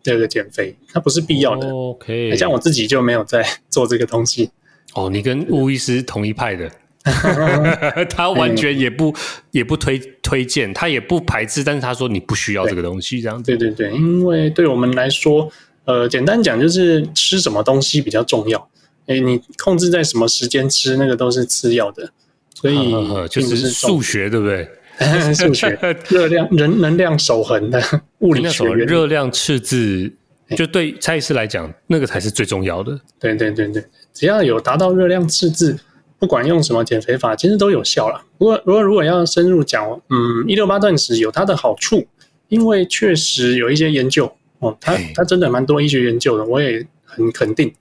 [0.04, 1.68] 这个减肥，它不是必要的。
[1.74, 4.52] OK，像我自己就没有在做这个东西。
[4.94, 6.70] 哦，你跟巫医师同一派的。
[8.12, 9.16] 他完全也不、嗯、
[9.50, 13.44] 也不推推荐，他也不排斥，但是他说你不需要这个东西，这样子。
[13.44, 15.50] 对对对，因为对我们来说，
[15.86, 18.70] 呃，简单讲就是吃什么东西比较重要。
[19.12, 22.10] 哎，你控制在什么时间吃，那个都是次要的。
[22.54, 22.94] 所以
[23.28, 24.70] 就是数学，对不对？
[25.34, 25.76] 数学，
[26.10, 27.82] 热量、人能量守恒的
[28.20, 30.12] 物理学，热量赤字，
[30.56, 33.00] 就对蔡医师来讲，那个才是最重要的。
[33.20, 33.84] 对对对对，
[34.14, 35.76] 只要有达到热量赤字，
[36.20, 38.24] 不管用什么减肥法，其实都有效了。
[38.38, 42.06] 不过，如果如果要深入讲，嗯，一六八断食有它的好处，
[42.50, 47.74] 因为确实有一些研究哦，它它真的蛮多医学研究的，我也很肯定。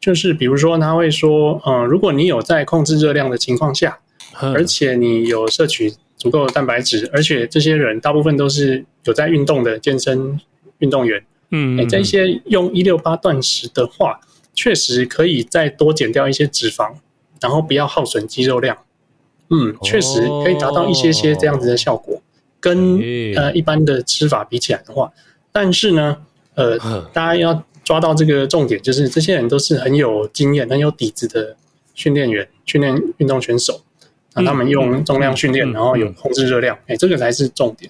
[0.00, 3.98] 就是比如说，他会说，嗯，如果你有在控制热量的情况下，
[4.40, 10.38] 而且你有摄取足够的蛋白质，而且这些人大部分都是有在运动的健身
[10.78, 14.20] 运动员，嗯，嗯，在一些用一六八断食的话，
[14.54, 16.92] 确实可以再多减掉一些脂肪，
[17.40, 18.76] 然后不要耗损肌肉量，
[19.50, 22.20] 嗯，确实可以达到一些些这样子的效果，
[22.60, 22.98] 跟
[23.34, 25.10] 呃一般的吃法比起来的话，
[25.50, 26.16] 但是呢，
[26.54, 26.78] 呃，
[27.12, 31.54] 大家要抓到这个重点，就是这些人都是很有经验、很有底子的
[31.94, 33.80] 训练员、训练运动选手。
[34.34, 37.88] 那他们用重量训练，然后有控制热量，哎，这个才是重点。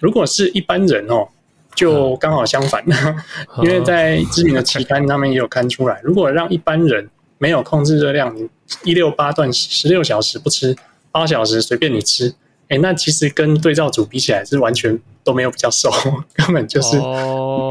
[0.00, 1.28] 如果是一般人哦，
[1.76, 2.84] 就刚好相反，
[3.62, 8.48] 因为在知名的期刊，他们也有看出来，如果让一般人没有控制热量，你
[8.82, 10.76] 一六八断食十六小时不吃，
[11.12, 12.34] 八小时随便你吃，
[12.68, 15.88] 哎，那其实跟对照组比起来是完全都没有比较瘦，
[16.34, 16.98] 根本就是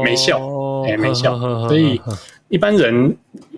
[0.02, 0.40] 没效，
[0.86, 1.38] 哎，没效。
[1.68, 2.00] 所以
[2.48, 3.16] 一般人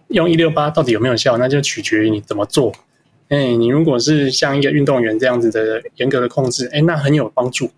[0.09, 2.73] 用一六八到底有没有效，那就取决于你怎么做。
[3.29, 7.71] 哎，你如果是像一个运动员这样子的严格的控制，哎，那很有帮助，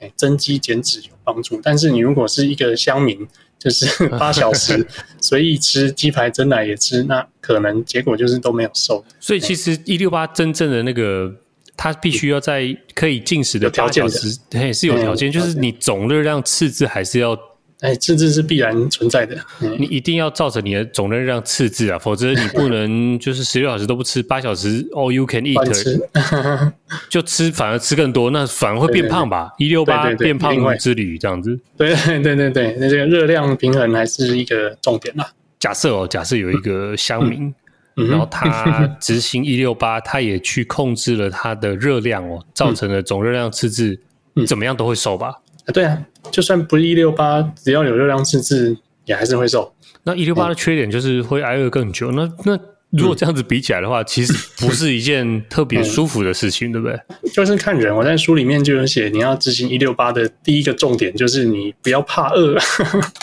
[0.00, 1.60] 哎，增肌减脂有帮助。
[1.62, 3.28] 但是你如果是一个乡民，
[3.58, 4.86] 就是 八小时
[5.20, 9.04] 随意吃鸡排、蒸奶也吃，那可能结果就是都没有瘦。
[9.20, 11.30] 所以其实一六八真正的那个，
[11.76, 17.38] 它必须要在可以进食的八小时，哎，是有条件，就是你总热量赤字还是要。
[17.84, 19.36] 哎，赤字是必然存在的。
[19.78, 26.00] 你一定要照着你的总热量赤字啊，否则你不能就是十六小时都不吃，八小时 all you can eat，吃
[27.10, 29.52] 就吃反而吃更多，那反而会变胖吧？
[29.58, 31.60] 一六八变胖之旅这样子。
[31.76, 35.30] 对对对对对，那这个热量平衡还是一个重点啦。
[35.58, 37.54] 假设哦，假设有一个乡民，
[37.96, 44.00] 嗯、然后他执行 一六八，他也去控制了他的热量哦，造成了总热量赤字，
[44.36, 45.34] 嗯、怎么样都会瘦吧？
[45.66, 49.72] 啊，对啊，就算不是一六八，只要有热量赤字，也还是会瘦。
[50.02, 52.12] 那一六八的缺点就是会挨饿更久。
[52.12, 52.58] 那那
[52.96, 56.98] 如果这样子比起来的话，嗯、其实不是一件特别舒服的事情，嗯、对不对？
[57.32, 57.94] 就是看人。
[57.94, 62.56] 我在书里面就有写，你要执行一六八的第一个重点就是你不要怕饿。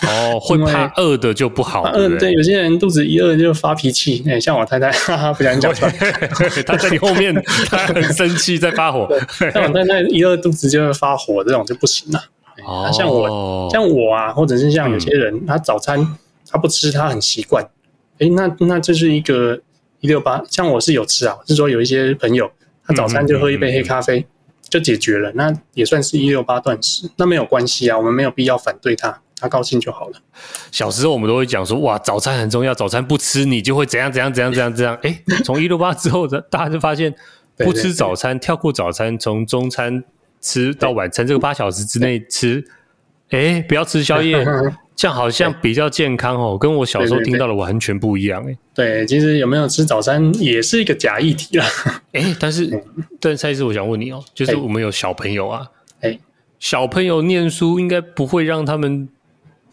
[0.07, 1.83] 哦， 会怕饿的就不好。
[1.93, 4.23] 饿，对，有些人肚子一饿就发脾气。
[4.27, 5.91] 哎，像我太太，哈哈，不想讲出来。
[6.65, 7.33] 他在你后面，
[7.69, 9.07] 他很生气，在发火。
[9.53, 12.21] 像我太太一饿肚子就会发火，这种就不行了。
[12.65, 16.05] 哦，像我，像我啊，或者是像有些人，嗯、他早餐
[16.49, 17.65] 他不吃，他很习惯。
[18.21, 19.59] 哎，那那这是一个
[19.99, 20.41] 一六八。
[20.47, 22.49] 像我是有吃啊，是说有一些朋友，
[22.85, 24.25] 他早餐就喝一杯黑咖啡，
[24.69, 27.09] 就解决了，那也算是一六八断食。
[27.17, 30.21] 那没有关系啊，我们没有必要反对他，他高兴就好了。
[30.71, 34.97] 小时候我们都会讲说，哇，早餐很重要，早餐不吃你就会怎样怎样怎样怎样怎样。
[35.01, 37.13] 哎，从一六八之后的，大家就发现
[37.57, 40.03] 不吃早餐，跳过早餐，从中餐。
[40.43, 42.65] 吃到晚餐这个八小时之内吃，
[43.31, 44.45] 哎，不要吃宵夜，
[44.95, 48.57] 这样好像比较健康哦，跟我小时候听到的完全不一样哎。
[48.73, 51.65] 对，其实有没有吃早餐也是一个假议题啦。
[52.11, 52.69] 哎，但是，
[53.19, 55.65] 但是蔡医师，我想问你哦，就是我们有小朋友啊，
[56.01, 56.19] 哎，
[56.59, 59.07] 小朋友念书应该不会让他们，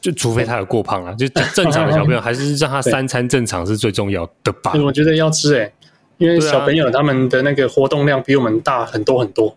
[0.00, 4.72] 就除非他有过胖啊，就正 常的小朋友还是让他三餐正常是最重要的吧？
[4.84, 5.72] 我觉得要吃哎，
[6.18, 9.56] 因为小朋友他们的那个活动量比我们大很多很多。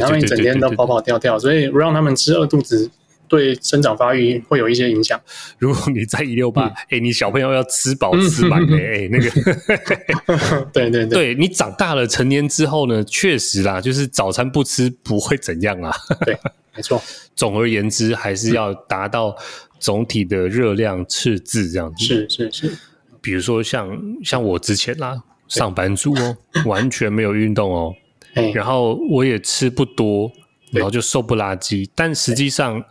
[0.00, 2.90] 他们一整天都跑跑跳跳，所以不让他们吃饿肚子，
[3.34, 5.20] 对生长发育会有一些影响。
[5.58, 15.92] 如果你在一六八，哎，你小朋友要吃饱吃满的，哎，那个，对对对，对你长大了成年之后呢，确实啦，就是早餐不吃不会怎样啊。
[16.24, 16.38] 对，
[16.76, 17.02] 没错。
[17.34, 19.36] 总而言之，还是要达到
[19.80, 22.04] 总体的热量赤字这样子。
[22.04, 22.78] 是是是。
[23.20, 27.92] 比如说像像我之前啦，上班族哦，完全没有运动哦。
[28.52, 30.30] 然后我也吃不多，
[30.70, 31.90] 然后就瘦不拉几。
[31.94, 32.84] 但实际上，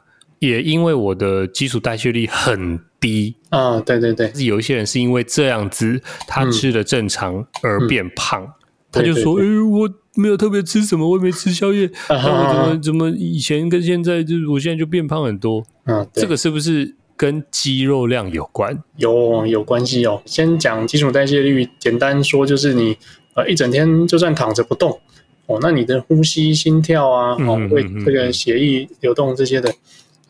[0.48, 4.30] 也因为我的基础代谢率很低啊，对对对。
[4.44, 8.46] 有一些人是因为这样子，他吃的正常而变胖。
[8.92, 18.78] 他就说：“哎，我没有特别吃什么，我也没吃宵夜， 啊怎么怎么以前跟现在，就是我现在就变胖很多。”嗯，这个是不是跟肌肉量有关？
[18.98, 20.22] 有有关系哦。
[20.26, 22.96] 先讲基础代谢率，简单说就是你
[23.34, 25.00] 呃一整天就算躺着不动。
[25.48, 29.74] 哦，那你的呼吸、心跳啊，哦，会这个血液流动这些的，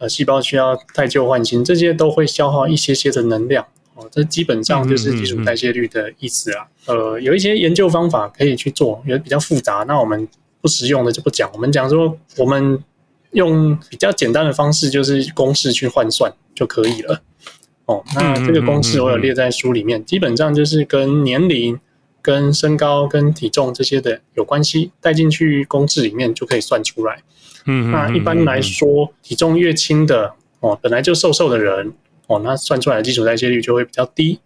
[0.03, 4.05] 呃细胞需要汰旧换新，这些都会消耗一些些的能量哦。
[4.11, 6.67] 这基本上就是基础代谢率的意思啊。
[6.67, 10.27] 嗯嗯嗯呃，有一些研究方法可以去做，也比较复杂，那我们
[10.59, 11.49] 不实用的就不讲。
[11.53, 12.83] 我们讲说，我们
[13.31, 17.21] 用比较简单的方式，就是公式去换算就可以了。
[17.85, 21.79] 哦，那这个公式我有列在书里面，基本上就是跟年龄。
[22.25, 27.21] 跟身高、跟体重这些的有关系，带进去公式里面就可以算出来。
[27.65, 31.93] 嗯，那一般来说，体重越轻的哦，本来就瘦瘦的人
[32.27, 34.39] 哦，那算出来的基础代谢率就会比较低。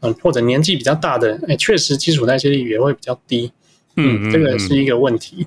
[0.00, 3.50] 嗯，或者年纪比较大的，哎，确实基础代谢率也会比较低。
[3.96, 5.46] 嗯，这个是一个问题。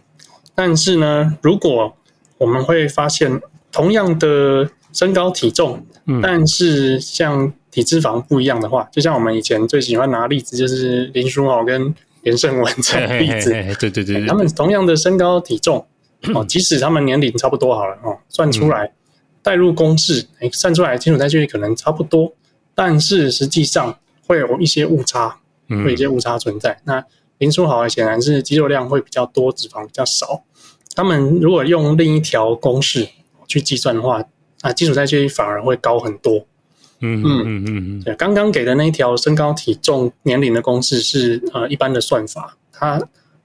[0.56, 1.96] 但是呢，如果
[2.40, 3.40] 我们会发现，
[3.72, 5.86] 同样的身高体重，
[6.24, 13.52] 但是像体脂肪不一样的话，就像我们以前最喜欢拿例子，就是林书豪跟连胜文这个例子。
[13.80, 15.86] 对对对，他们同样的身高体重
[16.34, 18.92] 哦，即使他们年龄差不多好了哦，算出来
[19.42, 22.34] 代入公式，哎，算出来基础代谢率可能差不多，
[22.76, 25.38] 但是实际上会有一些误差，
[25.70, 26.80] 会有一些误差存在。
[26.86, 27.04] 那
[27.38, 30.44] 林书豪显然是肌肉量会比较多，脂肪比较少。
[30.96, 33.08] 他们如果用另一条公式
[33.48, 34.24] 去计算的话，
[34.62, 36.46] 啊，基础代谢率反而会高很多。
[37.00, 43.00] 嗯嗯嗯嗯，对，刚刚给的那一条身高、体重、年龄的公式是呃一般的算法，它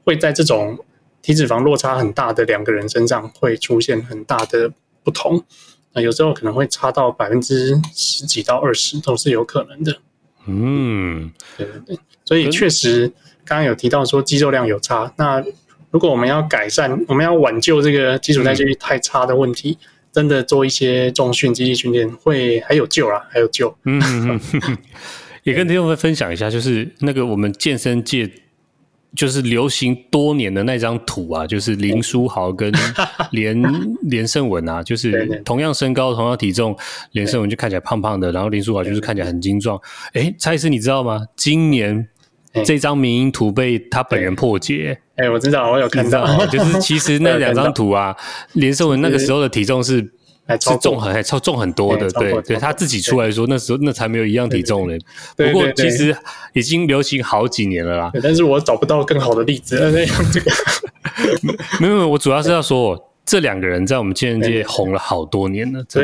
[0.04, 0.78] 会在这种
[1.22, 4.70] 体脂肪落差很大的两个人身上会出现很大的
[5.02, 5.42] 不同，
[5.94, 9.96] 那有时候可能会差到百分之十几到二十都是有可能的。
[10.46, 13.06] 嗯，对对对，所以确实
[13.44, 15.42] 刚刚有提到说肌肉量有差，那
[15.90, 19.78] 如果我们要改善，我们要挽救这个基础代谢率太差的问题。
[20.10, 23.74] 真的做一些重训、肌力训练会还有救啦，还有救。
[23.84, 24.38] 嗯，
[25.42, 28.30] 也跟听众们分享一下，就是那个我们健身界
[29.14, 32.72] 就是流行多年的那张图啊， 就是林书豪跟
[33.32, 33.62] 连
[34.02, 36.76] 连胜文啊，就是同样身高、同样体重，
[37.12, 39.78] 连胜文就看起来胖胖的，然后林书豪就是看起来很精壮。
[40.14, 41.20] 哎，蔡医师你知道吗？
[41.36, 42.08] 今年
[42.64, 44.98] 这张迷因图被他本人破解。
[45.16, 48.16] 哎、欸，我知道，我有看到，就是其实那 两张图啊，
[48.54, 50.12] 连胜文那个时候的体重是
[50.48, 54.98] 是重很还超重很多的，对对，他自己出来说那时候那才没有一样体重嘞。
[55.36, 56.14] 不过其实
[56.52, 58.10] 已经流行好几年了啦。
[58.22, 60.50] 但是我找不到更好的例子， 那样这个
[61.80, 63.08] 没有没有，我主要是要说。
[63.24, 66.02] 这两个人在我们健身界红了好多年了，从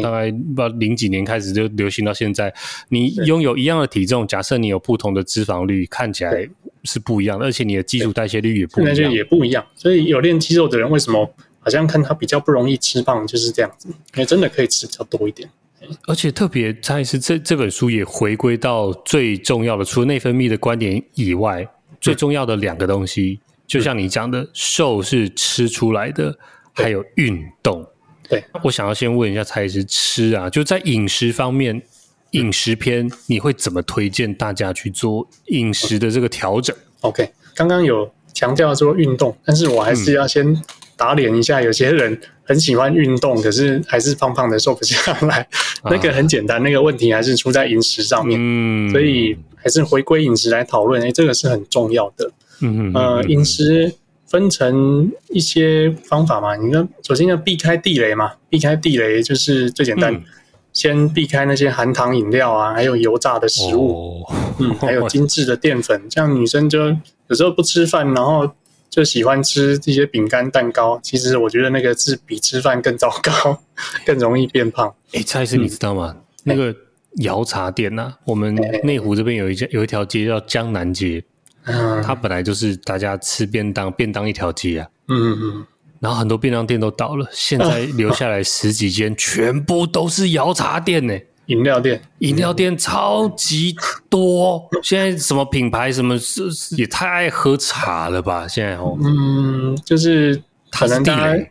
[0.00, 2.54] 大概不知道零几年开始就流行到现在。
[2.90, 6.48] 你拥有一样的体重，假设你有不同的脂肪率，看起来
[6.84, 9.66] 是不一样的，而且你的基础代谢率也不一样，也不一样。
[9.74, 11.28] 所以有练肌肉的人，为什么
[11.60, 13.88] 好像看他比较不容易吃胖，就是这样子？
[13.88, 15.48] 因为真的可以吃比较多一点。
[16.06, 21.66] 而且特别，蔡医师这这本书也回归到最重要的，除了内分泌的观点以外，
[22.00, 26.36] 最重要的两个东西，就像你讲的，瘦是吃出来的。
[26.72, 27.84] 还有运动，
[28.28, 31.82] 对，我想要先问一下蔡医师，吃啊，就在饮食方面，
[32.30, 40.56] 饮食篇你会怎么推荐大家去做饮食的这个调整？OK，刚刚有强调说运动，但是我还是要先
[41.00, 45.48] 打脸一下，有些人很喜欢运动，可是还是胖胖的，瘦不下来。
[45.90, 52.30] 那个很简单，那个问题还是出在饮食上面，嗯，所以还是回归饮食来讨论，哎，这个是很重要的，
[52.60, 53.94] 嗯嗯，呃，饮食。
[54.30, 60.22] 分成一些方法嘛，你看，首先要避开地雷嘛，避开地雷就是最简单，嗯、
[60.72, 66.78] 先避开那些含糖饮料啊，还有油炸的食物，哦、嗯，还有精致的淀粉，像女生就
[67.26, 68.48] 有时候不吃饭，然后
[68.90, 73.62] 就喜欢吃这些饼干蛋糕，其实我觉得那个是比吃饭更糟糕，
[74.04, 74.88] 更容易变胖。
[75.12, 76.12] 哎、欸，蔡医师你知道吗？
[76.16, 76.74] 嗯、那个
[77.18, 81.22] 窑茶店呐、啊，我们内湖这边有一家有一条街叫江南街。
[81.64, 84.88] 嗯，它本来就是大家吃便当，便当一条街啊。
[85.08, 85.66] 嗯嗯，
[86.00, 91.14] 然后很多便当店都倒了，现在留下来十几间， 全部都是窑茶店呢。
[91.50, 93.74] 饮料店，饮料店超级
[94.08, 94.68] 多。
[94.82, 96.44] 现在什么品牌，什么是
[96.76, 98.46] 也太爱喝茶了吧？
[98.46, 100.40] 现在哦，嗯，就是
[100.70, 101.44] 可能大家，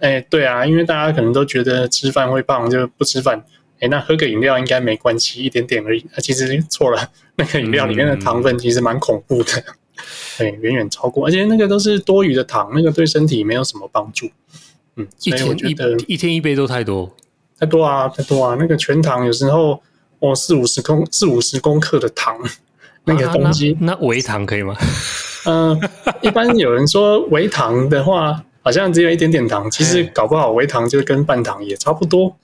[0.00, 3.44] 哎，对啊，因为大家可能都觉得吃饭会胖，就不吃饭。
[3.80, 6.00] 哎，那喝个饮料应该没关系，一点点而已。
[6.14, 9.64] 啊，其实错了， 那个饮料里面的糖分其实蛮恐怖的，
[10.38, 14.30] 对， 远远超过，而且那个都是多余的糖，那个对身体没有什么帮助。
[14.96, 17.14] 嗯，所以我觉得一天一杯都太多，
[17.62, 18.56] 太多啊，太多啊！
[18.58, 19.80] 那个全糖有时候
[20.18, 22.36] 哦，四五十公四五十公克的糖，
[23.04, 24.76] 那个东西，啊、那微糖可以吗？
[25.46, 25.90] 嗯、呃，
[26.22, 32.34] 一般有人说微糖的话，好像只有一点点糖，其实搞不好微糖就跟半糖也差不多。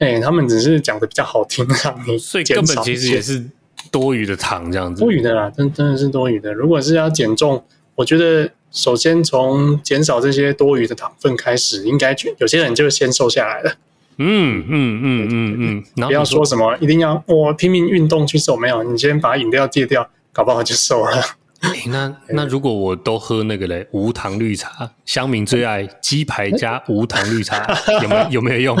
[0.00, 3.44] 哎、欸，他们只是讲的比较好听，让你所以根本其实也是
[3.92, 6.52] 多余的糖这样子，多余的啦，真真的是多余的。
[6.52, 7.62] 如果是要减重，
[7.94, 13.76] 我觉得首先从减少这些多余的糖分开始，应该有些人就先瘦下来了。
[14.18, 21.22] 嗯嗯嗯嗯嗯，然后不要说什么一定要我拼命运动去瘦，没有，你先把饮料戒掉，搞不好就瘦了。
[21.62, 27.66] 欸、那那如果我都喝那个嘞，无糖绿茶，乡民最爱鸡排加无糖绿茶，
[28.02, 28.78] 有没有有没有用？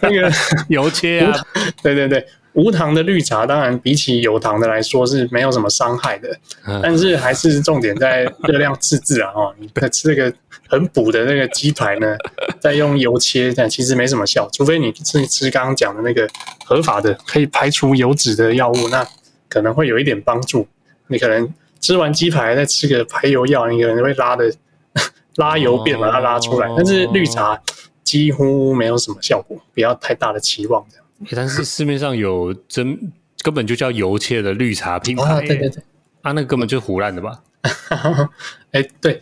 [0.00, 0.32] 那个
[0.68, 1.38] 油切啊，
[1.82, 6.34] 对对对，无糖的绿茶当然比起有糖的来说是没有什么伤害的，
[6.66, 9.30] 嗯、但是还是重点在热量自制啊！
[9.34, 10.32] 哦，你吃那个
[10.68, 12.16] 很补的那个鸡排呢，
[12.60, 16.28] 再用油切，但其实没什么效，除非你吃吃刚刚讲的那个
[16.64, 19.06] 合法的可以排除油脂的药物，那
[19.48, 20.66] 可能会有一点帮助。
[21.08, 21.52] 你可能。
[21.78, 24.50] 吃完鸡排再吃个排油药，你可能会拉的
[25.36, 26.66] 拉油便把它拉出来。
[26.66, 27.60] 哦、但是绿茶
[28.02, 31.06] 几乎没有什么效果，不要太大的期望这样。
[31.36, 33.12] 但是市面上有真
[33.42, 35.82] 根本就叫油切的绿茶品牌，哦、对对对，
[36.22, 37.40] 啊，那个根本就胡烂的吧？
[38.72, 39.20] 哎，对，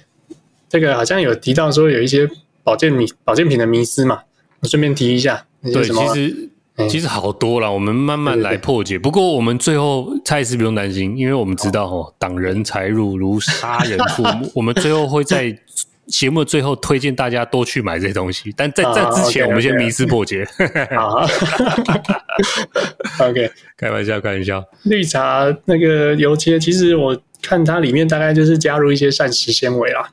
[0.75, 2.29] 这个好像有提到说有一些
[2.65, 4.23] 保健米保健品的迷思嘛，
[4.59, 5.47] 我顺便提一下。
[5.63, 6.51] 对，其实。
[6.89, 8.99] 其实好多了，我们慢慢来破解。
[8.99, 14.51] 不过我们最后蔡医师不用担心，因为我们知道哦，挡人财路如杀人父母。
[14.57, 15.57] 我们最后会在
[16.09, 18.53] 节目最后推荐大家多去买这些东西。
[18.57, 20.45] 但在在之前，我们先迷思破解。
[20.99, 21.25] 好
[23.21, 23.49] ，OK，
[23.79, 24.61] 开玩笑，开玩笑。
[24.83, 30.11] 绿茶那个油切，其实我看它里面大概就是加入一些膳食纤维啦。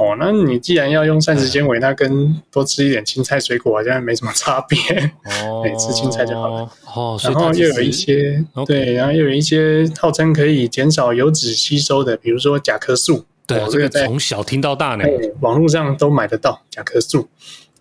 [0.00, 4.78] 哦，那你既然要用膳食纤维，那跟多吃一点青菜水果好像没什么差别。
[5.44, 6.70] 哦，吃青菜就好了。
[6.96, 13.26] 哦，然后又有一些对，然后又有一些号称可以减少油脂吸收的，比如说甲壳素。
[13.46, 15.04] 对，这个从小听到大呢，
[15.40, 17.28] 网络上都买得到甲壳素。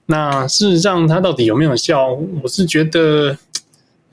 [0.08, 2.20] 那事实上它到底有没有效？
[2.44, 3.38] 我是觉得，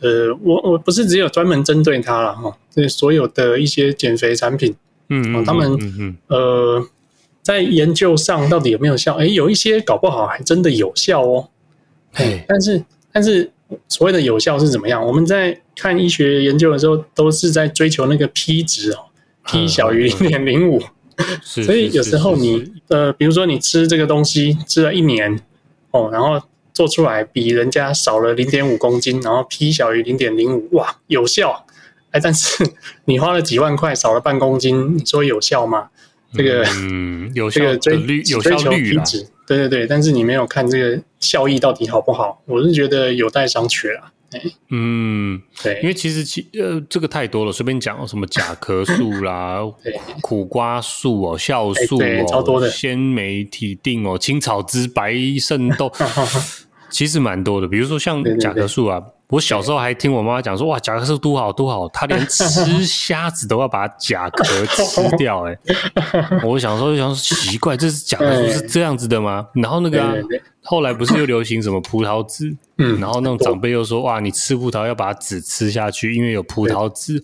[0.00, 4.76] 呃，我我不是只有专门针对它了哈，对所有的一些减肥产品，
[5.08, 6.86] 嗯嗯，他们呃。
[7.46, 9.14] 在研究上到底有没有效？
[9.14, 11.48] 哎，有一些搞不好还真的有效哦。
[12.14, 13.48] 哎，但是但是
[13.86, 15.06] 所谓的有效是怎么样？
[15.06, 18.98] 我们在看医学研究的时候，都是在追求那个 P 值哦
[19.44, 20.82] ，P 小于零点零五。
[21.40, 25.40] 所以有时候你呃，比如说你吃这个东西吃了一年
[25.92, 26.42] 哦，然后
[26.74, 31.64] 做出来比人家少了零点五公斤，然后 P 小于零点零五，哇，有效！
[32.10, 32.72] 哎，但是
[33.04, 35.90] 你花了几万块少了半公斤，你说有效吗？
[36.36, 39.04] 这个嗯，有效的率，有效率啦。
[39.46, 42.42] 对对对，但是你没有看这个效益到底好不好？
[42.46, 44.12] 我是觉得有待商榷啦。
[44.70, 49.60] 嗯，对，因为其实其呃这个太多了，随便讲什么甲壳素啦、
[50.20, 55.90] 苦瓜素哦、酵素哦、超多的鲜酶体定哦、青草汁、白肾豆，
[56.90, 57.68] 其实蛮多的。
[57.68, 59.02] 比如说像甲壳素啊。
[59.28, 62.44] 我小时候还听我妈妈讲说，哇，甲壳素多好多好，她连吃
[62.86, 65.58] 虾子都要把甲壳吃掉，欸，
[65.94, 69.44] 哎，我想说就想说奇怪，这是甲壳素是这样子的吗？
[69.54, 70.14] 然后那个、啊、
[70.62, 72.56] 后来不是又流行什么葡萄籽？
[72.78, 77.20] 嗯，然后那种长辈又说，哇，你吃葡萄要把籽吃下去，因为有葡萄籽。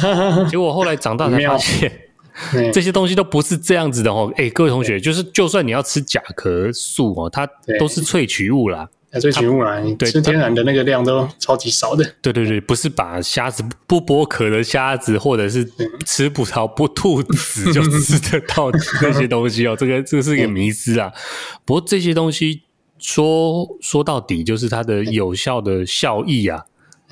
[0.50, 1.90] 结果后来长大才发现，
[2.70, 4.30] 这些东西都不是这样子的哦。
[4.36, 7.48] 哎、欸，各位同学，就是就算你要吃甲壳素哦，它
[7.78, 8.86] 都是萃取物啦。
[9.18, 12.04] 萃取物来，对，吃天然的那个量都超级少的。
[12.20, 15.68] 对对对，不是把虾子不剥壳的虾子，或者是
[16.04, 18.70] 吃葡萄不吐籽就吃得到
[19.02, 19.76] 那些东西哦。
[19.78, 21.12] 这个这个是一个迷思啊。
[21.64, 22.62] 不过这些东西
[22.98, 26.64] 说说到底，就是它的有效的效益啊，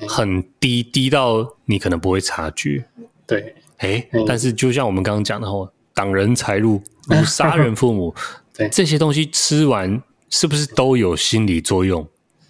[0.07, 2.85] 很低，低到你可能不会察觉。
[3.27, 8.13] 对，哎，但是就像我们刚刚讲的哦，挡人财路如杀人父母，
[8.57, 10.01] 对这些东西吃完。
[10.29, 12.07] 是不是都有心理作用，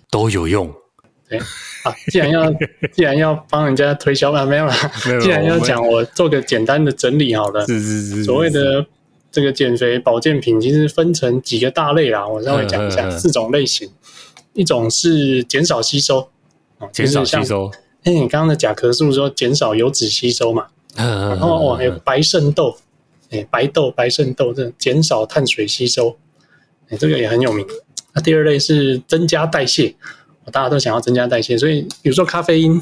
[0.09, 0.73] 都有用？
[1.27, 2.51] 对啊，既然要
[2.93, 4.91] 既然要帮人家推销啊，没有啦。
[5.21, 7.65] 既然要讲，我做个简单的整理好了。
[7.65, 8.23] 是是是。
[8.23, 8.85] 所谓的
[9.31, 12.27] 这个减肥保健品，其实分成几个大类啦。
[12.27, 13.89] 我稍微讲一下四种类型。
[14.53, 16.29] 一种是减少吸收，
[16.93, 17.69] 减少吸收。
[18.03, 20.67] 哎，你刚刚的甲壳素说减少油脂吸收嘛？
[20.95, 22.77] 然后哦，还有白肾豆，
[23.31, 26.15] 哎，白豆白肾豆这减少碳水吸收。
[26.89, 27.65] 哎，这个也很有名。
[28.13, 29.95] 那第二类是增加代谢，
[30.51, 32.81] 大家都想要增加代谢，所以比如说咖啡因，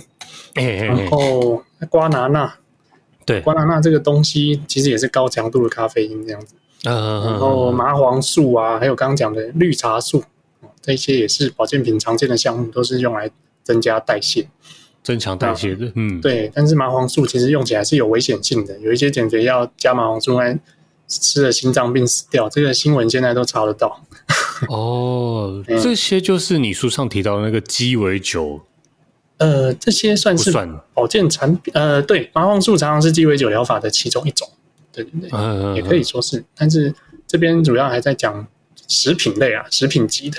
[0.53, 2.55] 然后瓜拿纳，
[3.25, 6.55] 对，瓜拿纳这个东西其实也是高强度的咖啡因这样子。
[6.83, 10.23] 然后麻黄素啊，还有刚刚讲的绿茶素，
[10.81, 13.31] 这些也是保健品常见的项目，都是用来
[13.63, 14.47] 增加代谢、
[15.01, 15.91] 增强代谢的。
[15.95, 16.51] 嗯，对。
[16.53, 20.59] 但是麻黄素其实用起来是有危险性的，有一些减肥药加麻黄素来。
[21.07, 24.03] 吃了心脏病死掉，这个新闻现在都查得到。
[24.69, 28.61] 哦，嗯、这些就是你书上提到的那个鸡尾酒。
[29.37, 30.53] 呃，这些算是
[30.93, 31.73] 保健产品。
[31.75, 34.47] 呃，对，麻黄素常常是鸡尾酒疗法的其中一种。
[34.91, 36.43] 对对对，嗯、也可以说是。
[36.55, 36.93] 但是
[37.27, 38.47] 这边主要还在讲
[38.87, 40.37] 食品类啊，食品级的。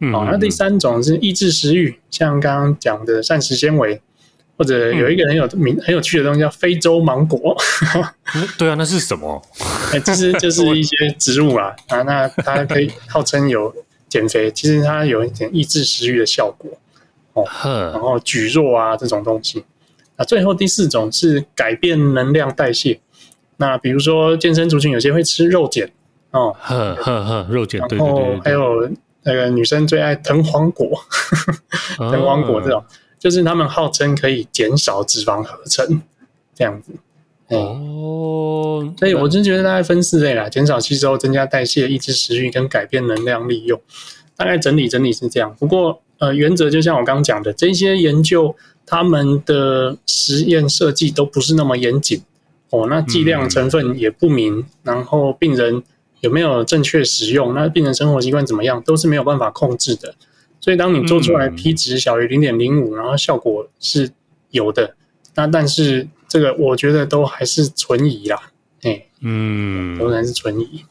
[0.00, 4.00] 嗯，好，那第三种是抑制食欲，像刚刚讲的膳食纤维，
[4.56, 7.56] 或者有一个很有名、很有趣的东西叫非洲芒果。
[8.58, 9.42] 对啊，那是什么？
[9.92, 13.74] 哎，其实 就是一些植物啊啊，那它可以号称有
[14.08, 16.70] 减肥，其实它有一点抑制食欲的效果
[17.32, 17.44] 哦。
[17.92, 19.64] 然后蒟蒻啊这种东西。
[20.16, 23.00] 那最后第四种是改变能量代谢。
[23.56, 25.88] 那比如说健身族群有些会吃肉碱
[26.32, 28.90] 哦，呵呵呵，肉碱，然后还有
[29.22, 30.90] 那个女生最爱藤黄果，
[31.96, 32.84] 藤黄果这种，
[33.22, 36.02] 就是他们号称可以减少脂肪合成
[36.52, 36.92] 这样子。
[37.50, 43.80] 哦，所以我就觉得大概分四类啦：减少吸收、增加代谢、抑制食欲跟改变能量利用。
[44.36, 45.54] 大概整理整理是这样。
[45.56, 52.22] 不过呃，原则就像我刚刚讲的，这些研究他们的实验设计都不是那么严谨。
[52.70, 55.80] 哦，那剂量成分也不明，嗯，然后病人
[56.20, 60.14] 有没有正确使用，那病人生活习惯怎么样，都是没有办法控制的。
[60.62, 64.10] 所以当你做出来 P 值小于零点零五，然后效果是
[64.52, 64.96] 有的，
[65.34, 68.50] 那但是这个我觉得都还是存疑啦。
[68.80, 70.86] 哎，嗯，仍然是存疑。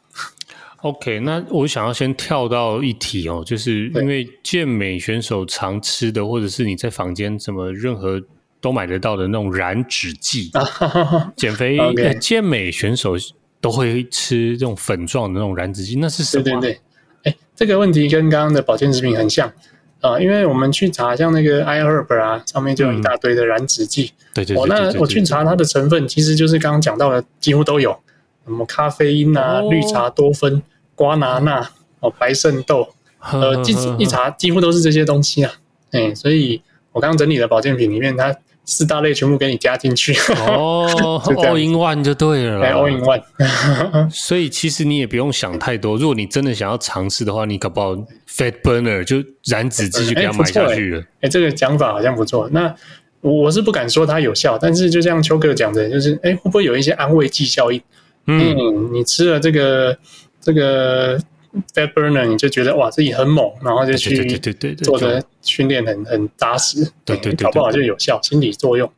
[0.81, 8.21] OK，那我想要先跳到一题哦，就是因为健美选手常吃的，或者是你在房间怎么任何。
[8.63, 10.51] 都买得到的那种燃脂剂，
[11.35, 12.15] 减肥、okay.
[12.19, 13.15] 健美选手
[13.59, 16.43] 都会吃这种粉状的那种燃脂剂，那是什么？
[16.43, 16.79] 对对对，
[17.23, 19.47] 哎，这个问题跟刚刚的保健食品很像
[19.99, 24.11] 啊、呃，因为我们去查像那个 iHerb 啊，上面就有一大堆的燃脂剂。
[24.33, 27.91] 对对对，那我去查它的成分，其实就是刚刚讲到的，几乎都有，
[28.45, 30.61] 什么咖啡因啊、哦、绿茶多酚、
[30.95, 31.69] 瓜拿纳、
[31.99, 32.87] 哦白肾豆，
[33.31, 33.55] 呃，
[33.97, 35.53] 一查几乎都是这些东西啊。
[35.91, 36.61] 哎，所以
[36.91, 38.35] 我刚刚整理的保健品里面，它。
[38.65, 40.13] 四大类全部给你加进去
[40.47, 40.87] 哦，
[41.25, 43.21] All in one 就对了，All in one。
[44.13, 47.95] 所以其实你也不用想太多，如果你真的想要尝试的话，你搞不好
[48.29, 50.99] Fat Burner 就燃脂剂就给它买下去了。
[50.99, 52.47] 哎、欸欸欸，这个讲法好像不错。
[52.51, 52.73] 那
[53.21, 57.81] 我是不敢说它有效，但是就像邱哥讲的，就是哎、欸，会不会有一些安慰剂效应？
[58.27, 59.97] 嗯，嗯，你吃了这个
[60.39, 61.19] 这个。
[61.73, 68.89] Fat burner，你就觉得哇自己很猛，然后就去对对对做的训练很很扎实，对对对，搞不好就有效，心理作用。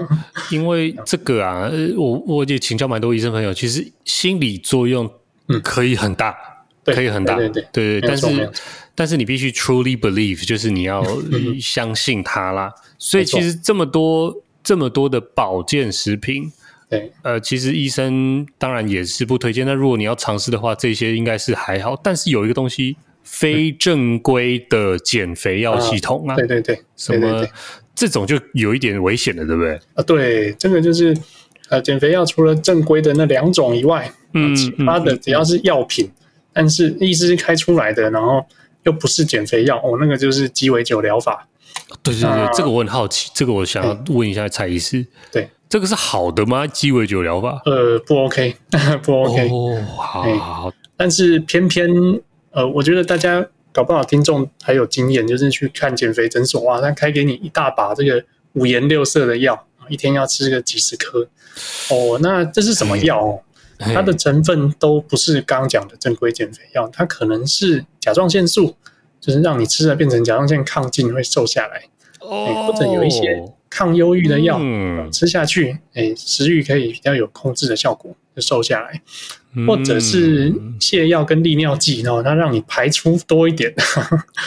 [0.52, 5.10] 因为这个啊，我我也请教蛮多医生朋友，其实心理作用
[5.62, 6.36] 可以很大，
[6.84, 8.50] 可以很大，对对对，对，但是
[8.94, 11.02] 但是你必须 truly believe，就是你要
[11.60, 12.70] 相信它啦。
[12.98, 16.52] 所以其实这么多这么多的保健食品。
[16.92, 19.64] 对，呃，其实医生当然也是不推荐。
[19.64, 21.98] 那如果你要尝试的话，这些应该是还好。
[22.04, 27.48] 但是有一个东西，非正规的减肥药系统啊，对对对，什么
[27.94, 29.80] 这种就有一点危险了，对不对？
[29.94, 31.16] 啊，对，这个就是
[31.70, 36.12] 呃，减肥药除了正规的那两种以外，嗯，其他的只要是药品，嗯、
[36.52, 38.44] 但是医师开出来的，然后
[38.82, 41.48] 又不是减肥药，哦，那个就是鸡尾酒疗法。
[42.02, 45.06] 对对对，啊、这个我很好奇，这个我想要问一下蔡医师。
[45.30, 45.48] 对。
[45.72, 46.66] 这个是好的吗？
[46.66, 47.62] 鸡尾酒疗法？
[47.64, 48.54] 呃，不 OK，
[49.02, 49.48] 不 OK。
[49.48, 50.72] 哦，好，好。
[50.98, 51.88] 但是偏偏，
[52.50, 53.42] 呃，我觉得大家
[53.72, 61.26] 搞不好听众还有经验，就是去看减肥诊所，哇，他开给你一大把这个五颜六色的药，一天要吃个几十颗。
[61.88, 63.40] 哦，那这是什么药哦？
[63.78, 68.76] 它的成分都不是刚刚讲的正规减肥药，它可能是甲状腺素，
[69.18, 71.84] 就是让你吃了变成甲状腺亢进会瘦下来。
[72.20, 73.42] 哦，或者有一些。
[73.74, 79.00] 抗忧郁的药、嗯、吃下去，哎，食欲可以比较有控制的效果，就瘦下来。
[79.54, 83.72] 嗯、或者是泻药跟利尿剂，然后它让你排出多一点，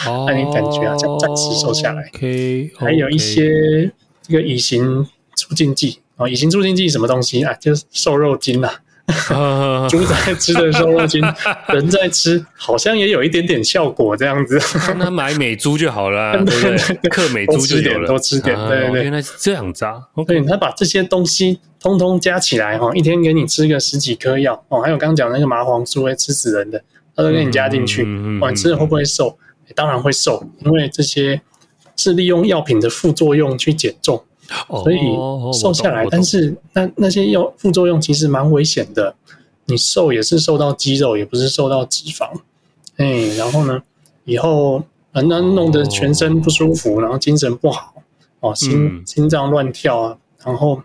[0.04, 2.08] 让、哦、 你感觉啊，暂暂时瘦下来。
[2.12, 2.78] Okay, okay.
[2.78, 3.90] 还有一些
[4.22, 5.04] 这个乙型
[5.34, 7.52] 促进剂啊，乙型促进剂什么东西啊？
[7.54, 8.82] 就是瘦肉精啊。
[9.88, 11.22] 猪在吃的瘦肉精，
[11.68, 14.60] 人在吃，好像也有一点点效果这样子。
[14.96, 17.08] 那买美猪就好了， 对不对？
[17.08, 18.56] 克美猪就有了，多吃点。
[18.68, 20.00] 对对对，原来是这样子啊。
[20.14, 24.80] OK，他把这些东西通通加起来哈，一天给你吃个十几颗药哦。
[24.80, 26.82] 还有刚刚讲那个麻黄素会吃死人的，
[27.14, 28.02] 他都给你加进去。
[28.40, 29.38] 哇，你吃了会不会瘦？
[29.74, 31.40] 当然会瘦，因为这些
[31.96, 34.24] 是利用药品的副作用去减重。
[34.68, 34.98] 所以
[35.52, 39.14] 瘦下来，但是那那些药副作用其实蛮危险的。
[39.66, 42.30] 你瘦也是瘦到肌肉，也不是瘦到脂肪。
[42.96, 43.82] 哎，然后呢，
[44.24, 44.82] 以后
[45.12, 47.94] 很难弄得全身不舒服，然后精神不好
[48.40, 50.16] 哦，心心脏乱跳啊。
[50.44, 50.80] 然后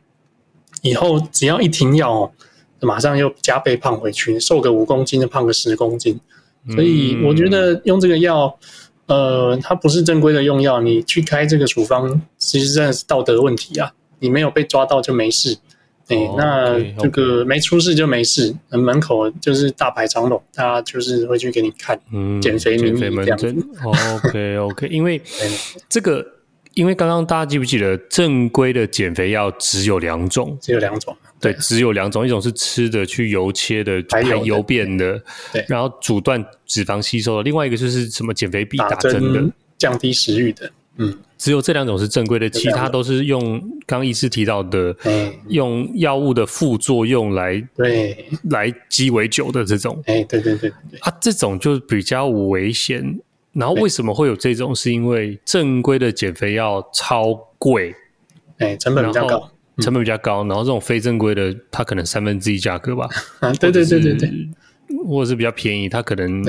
[0.82, 2.32] 以后只要一停药哦，
[2.80, 6.20] 马上又加倍胖回去，瘦个五公斤就胖个十公斤。
[6.72, 8.57] 所以我觉得用这个药。
[9.12, 13.91] 呃，它不是正规的用药，你去开这个处方，其实真的是道德问题啊！
[14.20, 15.57] 你没有被抓到就没事，
[16.07, 23.53] 哎、欸，那这个没出事就没事，门口就是大排长龙，大家就是会去给你看，嗯，减肥名医这样子。
[23.84, 25.22] OK OK，因为
[25.89, 26.26] 这个，
[26.76, 35.21] 因为刚刚大家记不记得正规的减肥药只有两种，只有两种，对，只有两种，一种是吃的去油切的排油便的，
[35.51, 39.43] 对，然后阻断脂肪吸收的，另外一个就是什么减肥必打针的，
[39.77, 40.71] 降低食欲的。
[40.97, 48.25] 嗯，只有这两种是正规的，其他都是用刚刚医师提到的，嗯、用药物的副作用来对。
[48.49, 49.99] 来鸡尾酒的这种。
[50.05, 53.19] 哎，对对对对，啊，这种就比较危险。
[53.53, 54.73] 然后为什么会有这种？
[54.73, 57.93] 是因为正规的减肥药超贵，
[58.59, 59.51] 哎，成本比较高，
[59.82, 60.45] 成本比较高。
[60.47, 63.09] 然后这种非正规的，它可能三分之一价格吧。
[63.39, 64.32] 啊，对对对对对，
[65.05, 66.43] 或者是比较便宜，它可能。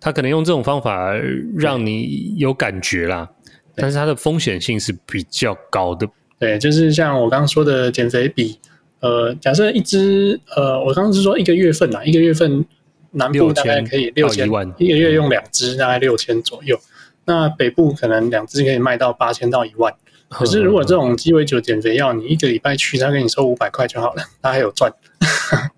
[0.00, 1.12] 它可能用这种方法
[1.56, 3.28] 让你有感觉啦，
[3.74, 6.08] 但是它的风险性是比较高的。
[6.38, 8.60] 对，就是像我刚刚说的减肥笔，
[9.00, 12.64] 呃，假设一支，呃，我刚刚是说一个月份啦，一个月份
[13.10, 14.46] 南部大概可以六千，
[14.78, 16.78] 一个月用两支大概六千左右。
[17.24, 19.92] 那北部可能两支可以卖到八千到一万。
[20.28, 24.92] 可是如果这种鸡尾酒减肥药，你一个礼拜去，他给你收五百块就好了，他还有赚。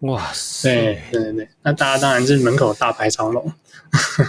[0.01, 0.75] 哇 塞！
[0.75, 3.53] 对对对对，那大家当然是门口大排长龙。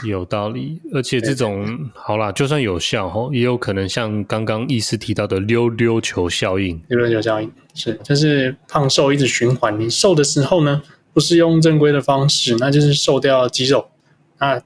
[0.06, 6.80] 有道理，而且这种好啦，就算有效吼，也有可能像刚刚医师提到的溜溜球效应。
[6.88, 9.80] 溜溜球效应是，就是胖瘦一直循环。
[9.80, 10.82] 你瘦的时候呢，
[11.14, 13.90] 不是用正规的方式，那就是瘦掉肌肉，
[14.40, 14.62] 那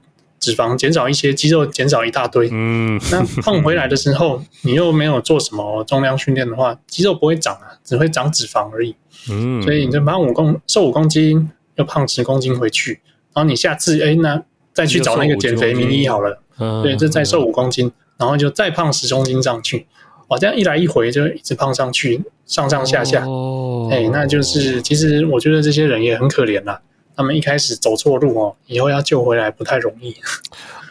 [0.46, 2.48] 脂肪减少一些，肌肉减少一大堆。
[2.52, 8.94] 嗯， 那胖回来的时候，你又没有做什么重量训练的话，肌肉不会长啊，只会长脂肪而已。
[9.30, 13.00] 嗯，所以你就胖五公瘦五公斤，又胖十公斤回去，
[13.34, 14.42] 然后你下次哎那。
[14.76, 16.38] 再去找那个减肥名医好了，
[16.82, 19.86] 对，就再瘦五公斤，然后就再胖十公斤上去，
[20.28, 26.78] 哇，这样一来一回就一直胖上去，上上下下，哦哎，那就是其实我觉得这些人也很可怜啦，
[27.16, 30.14] 他们一开始走错路哦，以后要救回来不太容易。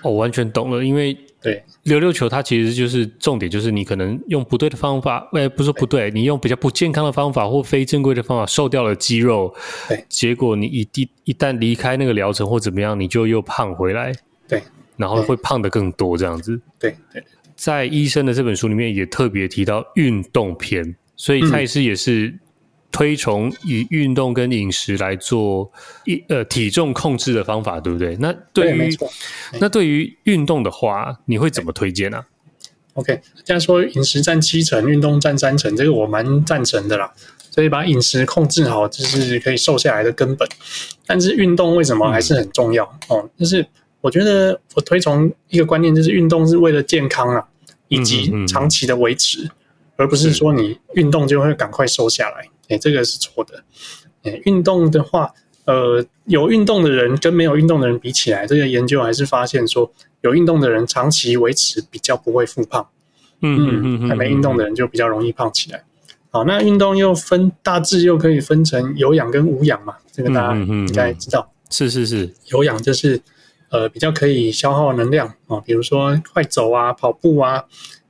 [0.02, 1.18] 我完全懂了，因为。
[1.42, 9.54] 对，溜溜球它其实就是重点，就是你可能用不对的方法，哎，不是不对，你用比较不健康的方法或非正规的方法瘦掉了肌肉，
[9.88, 14.12] 对，结果你一一一旦离开那个疗程或怎么样，你就又胖回来，
[14.48, 14.60] 对，
[14.98, 17.24] 然后会胖的更多这样子，对对，
[17.56, 22.34] 在医生的这本书里面也特别提到运动篇，所以蔡医师也是。
[22.96, 25.70] 嗯推崇以运动跟饮食来做
[26.06, 28.16] 一呃体重控制的方法，对不对？
[28.22, 29.10] 那对于对
[29.60, 32.26] 那对于运动的话，你会怎么推荐呢、啊
[32.94, 37.14] ？OK，这样说饮食占七成，运动占三成，这个我蛮赞成的啦。
[37.52, 40.48] 所以把饮食控制好，就是可以瘦下来的根本。
[41.06, 43.30] 但是运动为什么还是很重要、嗯、哦？
[43.38, 43.66] 就是
[44.00, 47.46] 我觉得我推崇一个观念，就是运动是为了健康啊，
[47.90, 49.52] 以及长期的维持，嗯嗯嗯
[49.98, 52.48] 而不是说你运动就会赶快瘦下来。
[52.70, 53.64] 哎，这个是错的。
[54.24, 55.34] 哎，运动的话，
[55.66, 59.92] 呃，有运动的人跟没有运动的人比起来，这个研究还是发现说，
[60.22, 62.88] 有运动的人长期维持比较不会复胖。
[63.42, 65.84] 嗯嗯嗯，还没运动的人就比较容易胖起来。
[66.32, 71.52] 好，那运动又分大致又可以分成有氧跟无氧嘛，这个大家应该知道。
[71.70, 73.22] 是是是，有氧就是
[73.70, 77.66] 呃比较可以消耗能量啊，比如说快走啊、跑步啊、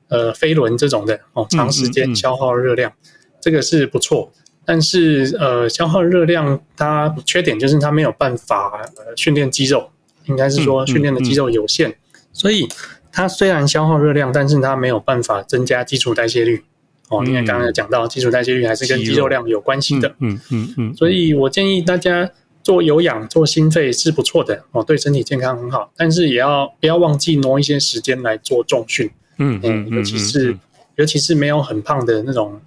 [0.07, 2.93] 呃飞轮这种的哦，长时间消耗热量，
[3.41, 4.31] 这个是不错。
[4.65, 9.91] 但是，呃，消耗热量它缺点就是它没有办法呃训练肌肉，
[10.25, 12.67] 应该是说训练的肌肉有限，嗯嗯嗯、所以
[13.11, 16.63] 它虽然消耗热量，但是它没有办法增加基础代谢率。
[17.09, 20.15] 哦，因为刚刚有讲到基础代谢率还是跟肌肉量有关系的。
[20.19, 20.95] 嗯嗯嗯。
[20.95, 22.31] 所以我建议大家
[22.63, 25.91] 做有氧、做心肺是不错的哦，对身体健康很好。
[25.95, 29.11] 但是也要不要忘记挪一些时间来做重训。
[29.37, 30.57] 嗯嗯，尤其是、
[30.95, 32.59] 尤其是没有很胖的那种。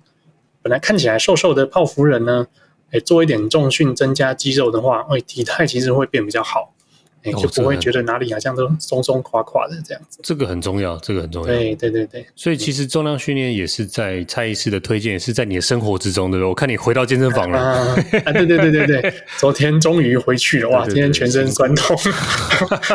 [0.62, 2.46] 本来看起来瘦瘦的泡芙人呢，
[2.90, 6.74] 哎，做一点重训增加肌肉的话，哎，体态其实会变比较好，
[7.22, 10.18] 哎，就不会觉得哪里好像都松松垮垮的这样子。
[10.22, 11.46] 这个很重要，这个很重要。
[11.46, 12.26] 对对对对。
[12.34, 16.48] 所以其实重量训练也是在蔡医师的推荐，也是在你的生活之中，对不对？
[16.48, 17.58] 我看你回到健身房了。
[17.58, 21.96] 啊，啊，对对对对对， 昨天终于回去了，哇，今天全身酸痛，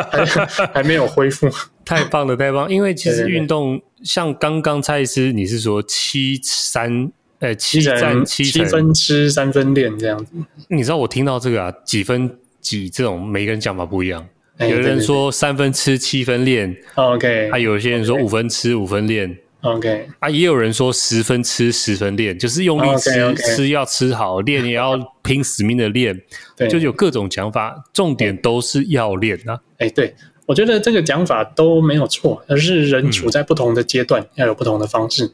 [0.00, 1.48] 还还没有恢复。
[1.84, 2.70] 太棒了，太棒！
[2.70, 7.10] 因为其实运动像刚刚蔡医师，你是说七三。
[7.38, 10.32] 对，七战七七分吃三分练这样子。
[10.68, 14.26] 你知道我听到这个啊，几分几这种，每个人讲法不一样。
[14.60, 17.50] 有人说三分吃七分练，OK。
[17.50, 20.08] 啊有些人说五分吃五分练，OK。
[20.20, 26.18] 啊，也有人说十分吃十分练，就是用力吃，吃要吃好，练也要拼死命的练。
[26.56, 29.58] 对，就有各种讲法，重点都是要练啊。
[29.78, 30.14] 哎，对，
[30.46, 35.32] 我觉得这个讲法都没有错，而是人处在不同的阶段，要有不同的方式。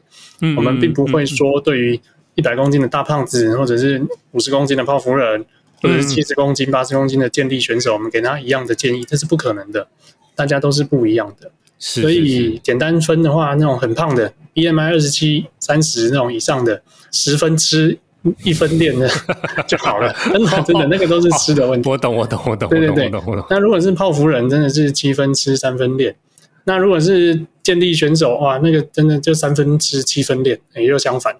[0.55, 1.99] 我们并不会说对于
[2.35, 5.45] 一百公斤的大胖子，或者是五十公斤的泡芙人，
[5.81, 9.87] 或者是七十公斤、八十公斤的健力选手，我们给他一样的建议，这是不可能的。
[10.33, 16.81] 大家都是不一样的，所以简单分的话，那种很胖的，BMI 二十七、三十那种以上的，
[17.11, 17.99] 十分吃
[18.43, 19.07] 一分练的
[19.67, 20.11] 就好了。
[20.31, 21.87] 真的，真的，那个都是吃的问题。
[21.91, 23.45] 我懂，我懂，我懂，对对对，我懂，我懂。
[23.49, 26.15] 那如果是泡芙人，真的是七分吃三分练。
[26.63, 31.35] 那如果是健力选手，哇，那个真的就三分之七分练，也就相反。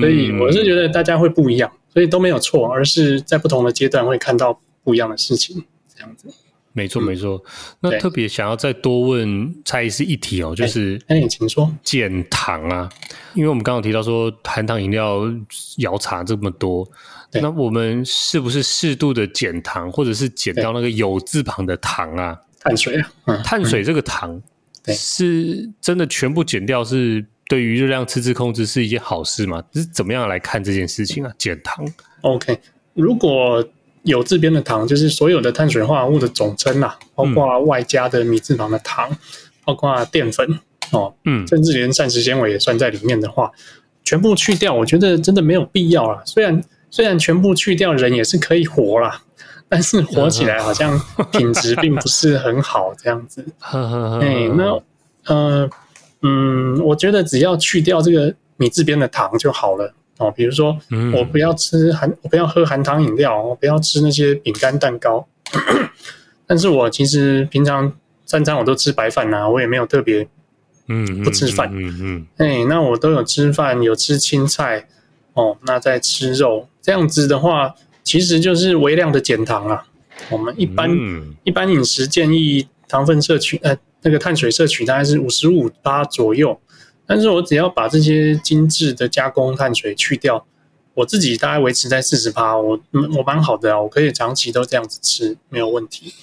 [0.00, 6.28] 所以我是觉得大家会不一样，所以都没有错，而是在不同的阶段会看到不一样的事情，这样子。
[6.72, 7.42] 没错，没错。
[7.80, 12.88] 那特别想要再多问蔡医师一题哦，就是哎，请说减糖啊，
[13.34, 15.22] 因为我们刚刚提到说含糖饮料、
[15.78, 16.88] 摇茶这么多，
[17.32, 22.38] 那我们是不是适度的减糖，或者是减掉那个有字旁的糖啊？
[22.60, 24.40] 碳水啊，嗯碳水这个糖
[24.86, 27.24] 是真的全部减掉是？
[27.50, 29.64] 对于热量赤字控制是一件好事吗？
[29.72, 31.32] 是怎么样来看这件事情啊？
[31.38, 31.82] 减糖
[32.20, 32.60] ，OK。
[32.92, 33.66] 如果
[34.02, 39.16] 有这边的糖，就是所有的碳水化合物的总称啦，包括外加的米字旁的糖，嗯、
[39.64, 40.46] 包括淀粉
[40.90, 43.50] 哦，嗯，甚至连膳食纤维也算在里面的话，
[44.04, 46.22] 全部去掉，我觉得真的没有必要啦。
[46.26, 49.22] 虽然虽然全部去掉，人也是可以活啦，
[49.68, 50.98] 但是 活起来好像
[51.32, 53.44] 品质并不是很好，这样子。
[54.20, 54.80] 哎，那
[55.26, 55.68] 呃。
[56.20, 60.28] 嗯，我觉得只要去掉这个米字边的糖就好了哦。
[60.32, 60.76] 比如说，
[61.14, 65.24] 我不要吃含，我不要喝含糖饮料，我不要吃那些饼干蛋糕。
[66.44, 67.92] 但是我其实平常
[68.26, 70.26] 三餐我都吃白饭呐，我也没有特别，
[70.88, 71.70] 嗯，不吃饭。
[71.72, 72.26] 嗯嗯。
[72.38, 74.88] 哎，那我都有吃饭，有吃青菜
[75.34, 77.76] 哦，那再吃肉，这样子的话，
[78.08, 79.84] 其实就是微量的减糖啊。
[80.30, 80.90] 我们一般
[81.44, 83.76] 一般饮食建议糖分摄取，呃。
[84.00, 86.56] 那个碳水摄取大概是五十五趴左右，
[87.04, 90.46] 但是我只要把这些精致的加工碳水去掉，
[90.94, 92.78] 我自己大概维持在四十趴，我
[93.16, 96.14] 我蛮好的啊，我可以长期都这样子吃，没有问题。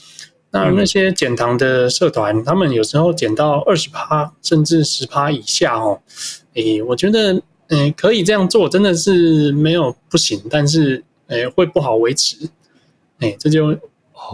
[0.52, 6.00] 那那些减糖的社团，他们有时候减到二十趴，甚至十趴以下哦，
[6.54, 12.38] 诶，我觉得，嗯，可以这样做，真的是没有不行，但是，诶，会不好维持，
[13.20, 13.78] 诶，这就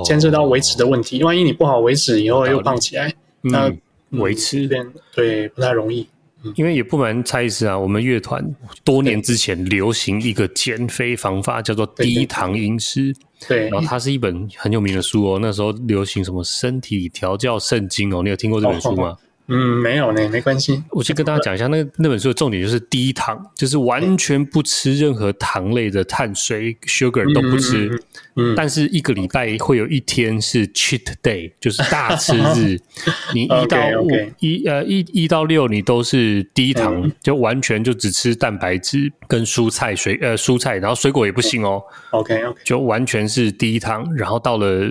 [0.06, 3.14] 牵涉到维持的问题，万一你不好维持，以后又胖起来。
[3.42, 3.72] 那
[4.12, 4.70] 维持
[5.16, 6.08] 对不太容易，
[6.56, 8.44] 因为也不瞒蔡医师啊，我们乐团
[8.84, 13.16] 多年之前流行一个减肥方法，叫做低糖饮食。
[13.48, 19.18] 对，然后它是一本很有名的书哦，那时候流行什么身体调教圣经哦，你有听过这本书吗？
[19.54, 20.82] 嗯，没有呢，没关系。
[20.92, 27.90] 我先跟大家讲一下，那那本书的重点就是低糖，就是完全不吃任何糖类的碳水，sugar 都不吃。
[28.36, 32.80] 嗯，嗯，但是一个礼拜会有一天是 cheat day，就是大吃日。
[33.36, 34.34] 你一到五 okay, okay.
[34.40, 41.84] 一呃一一到六你都是低糖，嗯，就完全就只吃蛋白质跟蔬菜水呃蔬菜，然后水果也不行哦。
[42.12, 44.08] OK OK，就完全是低糖。
[44.16, 44.88] 然后到了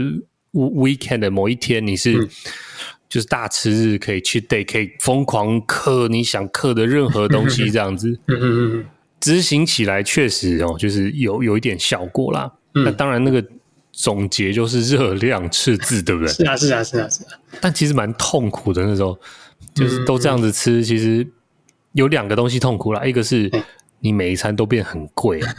[0.53, 2.29] weekend 的某一天，你是。
[3.11, 8.17] 嗯就是大吃日可以去 day 可以疯狂嗑你想嗑的任何东西这样子，
[9.19, 12.53] 执行起来确实哦，就是有有一点效果啦。
[12.73, 13.45] 那当然那个
[13.91, 16.33] 总结就是热量赤字，对不对？
[16.33, 17.31] 是啊，是啊，是啊，是啊。
[17.61, 19.19] 但其实蛮痛苦的那时候，
[19.75, 21.27] 就是都这样子吃，其实
[21.95, 23.05] 有两个东西痛苦啦。
[23.05, 23.51] 一个是
[23.99, 25.53] 你每一餐都变很贵啊，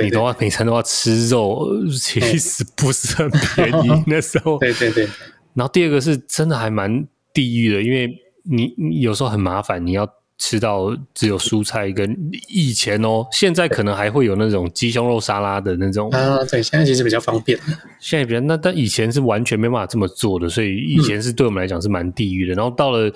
[0.00, 1.66] 你都要每餐都要吃肉，
[2.00, 3.90] 其实不是很便宜。
[4.06, 5.08] 那时候，对对对。
[5.54, 8.10] 然后第二个是真的还蛮地狱的，因为
[8.42, 12.16] 你你有时候很麻烦，你要吃到只有蔬菜跟
[12.48, 17.58] 以前哦，现在可能还会有那种鸡胸肉沙拉的那种啊，对，现在其实比较方便。
[18.00, 22.54] 现在比较那，但以前是完全没办法这么做的，所以以前是对我们来讲是蛮地狱的。
[22.54, 23.12] 嗯、然后到了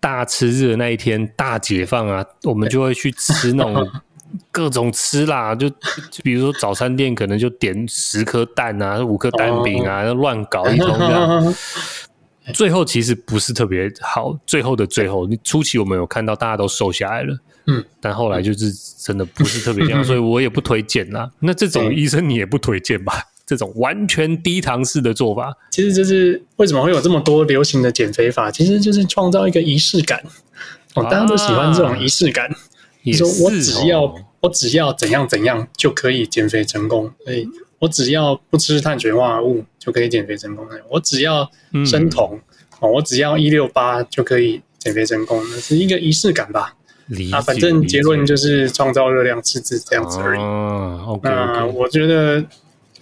[0.00, 3.88] 大吃日的那一天，大解放啊，我们就会去吃那种。
[4.50, 5.70] 各种吃啦，就
[6.22, 11.54] 比如说早餐店可能就点十颗蛋啊，五颗蛋饼啊，乱搞一通这样。
[12.54, 18.72] 最后其实不是特别好，最后的最后，你初期我们有看到大家都瘦下来了，嗯，但后来就是
[19.02, 21.30] 真的不是特别这样， 所以我也不推荐啦。
[21.40, 23.12] 那这种医生你也不推荐吧？
[23.44, 30.22] 这种完全低糖式的做法，其实就是为什么会有这么多流行的减肥法，其实就是创造一个仪式感。
[30.94, 32.50] 哦，大家都喜欢这种仪式感。
[33.02, 40.66] 你说我只要、哦、我只要怎样怎样就可以减肥成功，所以我只要不吃碳水化合物就可以减肥成功。
[40.90, 41.50] 我只要
[41.86, 42.40] 生酮、嗯
[42.80, 46.74] 哦，我只要一六八就可以减肥成功，那是一个仪式感吧？
[47.32, 50.40] 啊，反正结论就是创造热量赤字这样子而已。
[50.40, 51.54] 哦 okay, okay.
[51.54, 52.44] 那我觉得，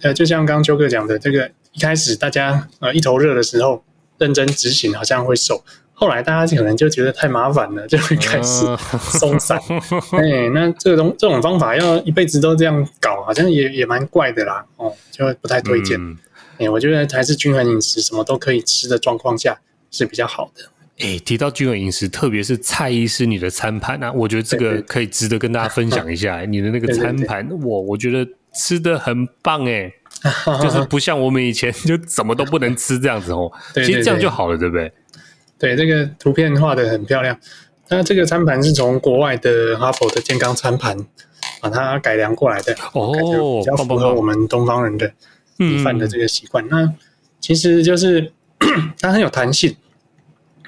[0.01, 3.83] 呃，就像刚刚邱哥讲的，这个一开始大家呃一头热的时候
[4.17, 5.61] 认真执行，好像会瘦。
[5.99, 8.67] 后来大家可能就觉得太麻烦了，就会开始
[8.99, 9.59] 松散。
[10.13, 14.63] 哎、欸，那这个东这种方法要一辈子都这样搞，好像也也蛮怪的啦。
[14.75, 15.99] 哦，就会不太推荐。
[15.99, 16.17] 哎、嗯
[16.59, 20.69] 欸，我觉得还是均衡饮食，什么都可以吃的状况下是比较好的。
[20.99, 26.41] 哎、欸，提到均衡饮食，特别是蔡医师你的餐盘啊，我觉得这个可以值得跟大家分享一下。
[26.41, 28.23] 你的那个 餐盘，我我觉得
[28.53, 29.91] 吃的很棒哎，
[30.61, 33.51] 就是不像我们以前就怎么都不能吃这样子哦。
[33.73, 34.93] 其实这样就好了，对不对？
[35.59, 37.39] 对，这个图片画的很漂亮。
[37.89, 40.97] 那这个餐盘是从国外的哈佛的健康餐盘
[41.61, 45.11] 把它改良过来的，哦，比较符合我们东方人的
[45.55, 46.65] 米饭的这个习惯。
[46.65, 46.93] 嗯、那
[47.39, 48.33] 其实就是
[48.99, 49.75] 它很有弹性，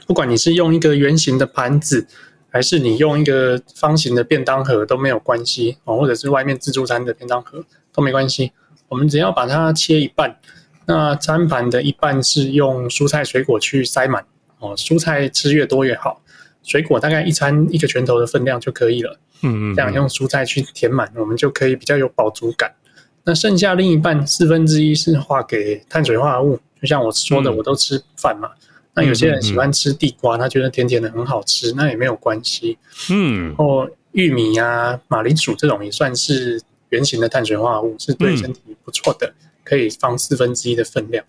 [0.08, 2.08] 不管你是用一个圆形的盘子，
[2.50, 8.54] 还是你用一个方形的便当盒都没有关系哦，或者是外面自助餐的便当盒都没关系。
[8.88, 10.40] 我们只要把它切一半，
[10.86, 14.26] 那餐盘的一半是用蔬菜水果去塞满。
[14.60, 16.22] 哦，蔬菜吃越多越好，
[16.64, 19.20] 水果大概一餐一个拳头的分量就可以了。
[19.41, 22.76] 嗯嗯，这样用蔬菜去填满，我们就可以比较有饱足感。
[23.24, 28.49] 那剩下另一半四分之一是划给碳水化合物，就像我说的，我都吃饭嘛。
[28.49, 32.78] 嗯、那有些人喜欢吃地瓜，他觉得甜甜的很好吃，那也没有关系。
[33.12, 41.24] 嗯，然后玉米呀、啊、马铃薯这种也算是圆形的碳水化合物，是对身体不错的，嗯、可以放四分之一的分量。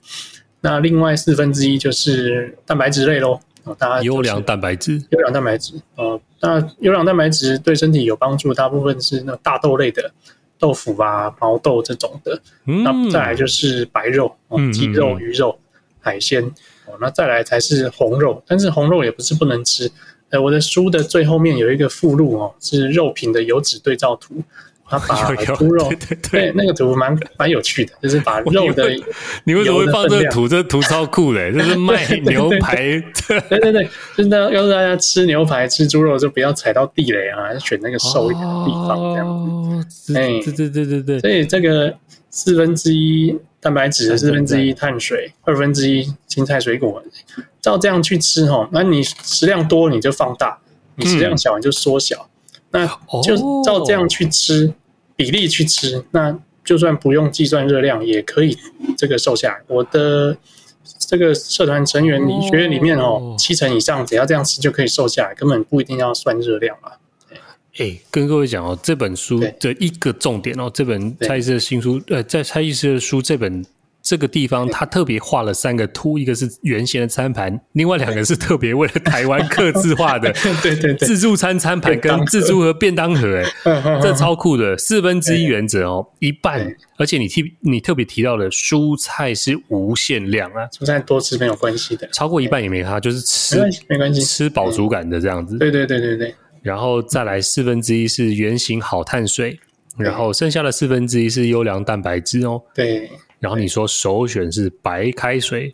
[0.62, 3.40] 那另外四分之一就是蛋白质类喽，
[3.78, 10.12] 大家优良蛋白质，优良蛋白质，呃，那优良蛋白质对身体有帮助，大部分是那大豆类的，
[10.58, 12.40] 豆腐啊、毛豆这种的。
[12.66, 14.36] 嗯、那再来就是白肉，
[14.72, 15.58] 鸡肉、鱼肉、
[16.00, 16.44] 海鲜，
[16.86, 19.90] 哦，那再来才是红肉，但是红肉也不是不能吃。
[20.28, 24.42] 呃，我的书的最后面有一个附录哦，是肉品的油脂对照图。
[24.90, 28.90] 他 把猪肉，对对对，那个图蛮蛮有趣的，就是把肉的，
[29.44, 30.48] 你为什么会放这个图？
[30.48, 32.76] 这图超酷的，这是卖 牛排。
[33.28, 40.18] 对对对，就是要要大家吃牛排、吃猪肉就不要踩到地雷啊，要选那个瘦一点的地方这样子。
[40.18, 41.20] 哎，对对对对对。
[41.20, 41.94] 所以这个
[42.30, 47.00] 四分之一蛋白质，四分之一碳水，二分之一青菜水果，
[47.60, 50.58] 照这样去吃哈，那你食量多你就放大，
[50.96, 52.28] 你食量小你就缩小，
[52.72, 52.86] 那
[53.22, 54.72] 就照这样去吃。
[55.20, 58.56] 比例去吃，那就算不用计算热量，也可以
[58.96, 59.60] 这个瘦下来。
[59.66, 60.34] 我的
[60.98, 66.96] 这个社团成员里学院里面哦，七成以上只要这样吃就可以瘦下来，根本不一定要算热量啊。
[67.76, 73.62] 哎、欸，跟各位讲哦，这本书的一个重点哦，这本蔡医师的新书，呃，在蔡医师的书这本。
[74.10, 95.70] 这个地方他特别画了三个凸，一个是圆形的餐盘，另外两个是特别为了台湾刻制化的， 对对对，自助餐餐盘跟自助和便当盒，哎， 这超酷的，四分之一原则哦，一半，而且你提你特别提到的蔬菜是无限量啊，蔬菜多吃没有关系的，超过一半也没差，就是吃没关系，吃饱足感的这样子，对。
[95.70, 99.60] 对对对对，然后再来四分之一是圆形好碳水，
[99.96, 103.08] 然后剩下的四分之一是优良蛋白质哦，对。
[103.40, 105.72] 然后你说首选是白开水，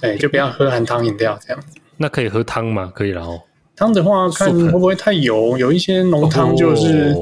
[0.00, 1.78] 对，就不要喝含糖饮料这样子。
[1.96, 2.90] 那可以喝汤吗？
[2.94, 3.40] 可以然后。
[3.76, 7.12] 汤的话，看会不会太油，有一些浓汤就是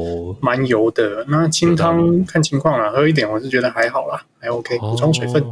[0.41, 1.25] 蛮油的。
[1.27, 5.43] 那清汤看情况啦，喝一点我是觉得还好啦，还 OK，补充水分。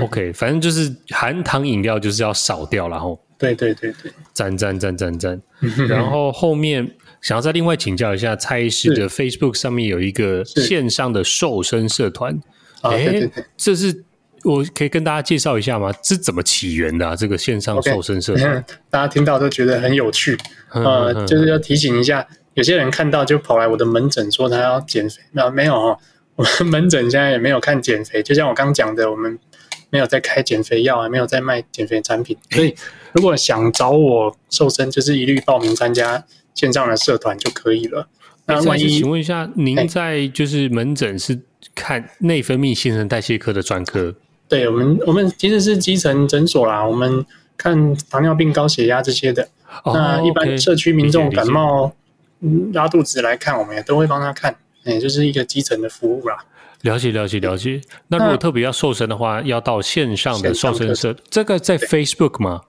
[0.00, 3.18] OK， 反正就是含糖饮料就是要少掉然后。
[3.38, 5.40] 对对对对，赞赞赞赞赞。
[5.88, 6.90] 然后后面
[7.22, 12.38] 想要再另外请教一下蔡医师的 Facebook 上面有一个线上的瘦身社团。
[12.82, 14.04] 哎，对对对，这是
[14.44, 15.92] 我可以跟大家介绍一下吗？
[16.02, 17.16] 这是怎么起源的啊？
[17.16, 20.38] 这个线上瘦身社团， 大家听到都觉得很有趣。
[20.72, 25.98] 呃，就是要提醒一下，有些人看到就跑来我的门诊说他要减肥，那没有哦，
[26.36, 28.22] 我们门诊现在也没有看减肥。
[28.22, 29.38] 就像我刚讲的，我们
[29.90, 32.36] 没有在开减肥药，还没有在卖减肥产品。
[32.50, 32.74] 所以
[33.12, 36.24] 如果想找我瘦身，就是一律报名参加
[36.54, 38.06] 线上的社团就可以了。
[38.48, 41.38] 那万一请问一下，您在就是门诊是？
[41.74, 44.14] 看内分泌新陈代谢科的专科，
[44.48, 46.84] 对我们，我们其实是基层诊所啦。
[46.84, 47.24] 我们
[47.56, 49.42] 看糖尿病、高血压这些的。
[49.82, 51.92] 哦、那一般社区民众感冒、
[52.72, 54.54] 拉肚子来看，我们也都会帮他看。
[54.84, 56.38] 也就是一个基层的服务啦。
[56.82, 57.80] 了解，了解，了解。
[58.06, 62.60] 那如果特别要瘦身的话，要到线上的瘦身社，这个在 Facebook 吗？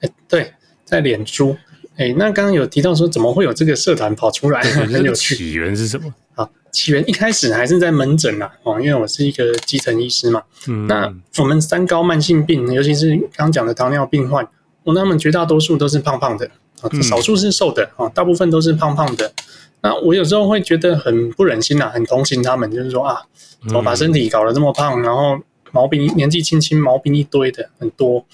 [0.00, 0.52] 哎，对，
[0.84, 1.54] 在脸书。
[1.96, 4.60] 哎，那刚刚有提到说，怎么会有这个社团跑出来？
[4.62, 5.36] 很有趣。
[5.36, 6.12] 起源是什么？
[6.34, 6.50] 好。
[6.72, 10.42] 起源一开始还是在门诊啦，哦，因为我是一个基层医师嘛。
[10.66, 14.44] 嗯，那我们三高慢性病，尤其是刚讲的糖尿病患，
[14.82, 16.50] 我他们绝大多数都是胖胖的，
[16.80, 19.32] 啊，少数是瘦的，啊，大部分都是胖胖的。
[19.82, 23.22] 那我有时候会觉得很不忍心呐，很同情他们，就是说啊，
[23.68, 25.38] 怎么把身体搞得这么胖，然后
[25.70, 28.26] 毛病年纪轻轻毛病一堆的很多。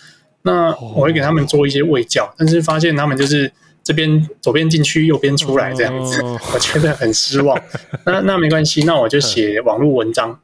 [0.43, 3.53] 那我会给他们做一些喂教，但是发现他们就是
[3.83, 6.23] 这边左边进去，右边出来这样子，
[6.55, 7.61] 我觉得很失望。
[8.07, 10.41] 那那没关系，那我就写网络文章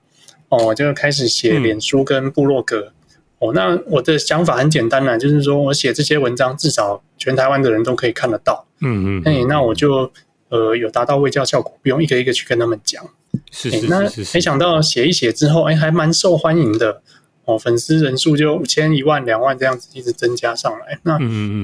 [0.50, 2.92] 哦，我就开始写脸书跟部落格。
[3.38, 8.66] 哦，那我的想法很简单啦，就是说我写这些文章，至少全台湾的人都可以看得到。
[8.80, 10.10] 嗯嗯，哎，那我就
[10.48, 13.02] 呃有达到喂教效果，不用一个一个去跟他们讲。
[13.50, 14.00] 是是是是，那
[14.34, 17.02] 没想到写一写之后，哎，还蛮受欢迎的。
[17.46, 20.98] 哦，粉丝人数就五千、一万、两万这样子一直增加上来。
[21.02, 21.18] 那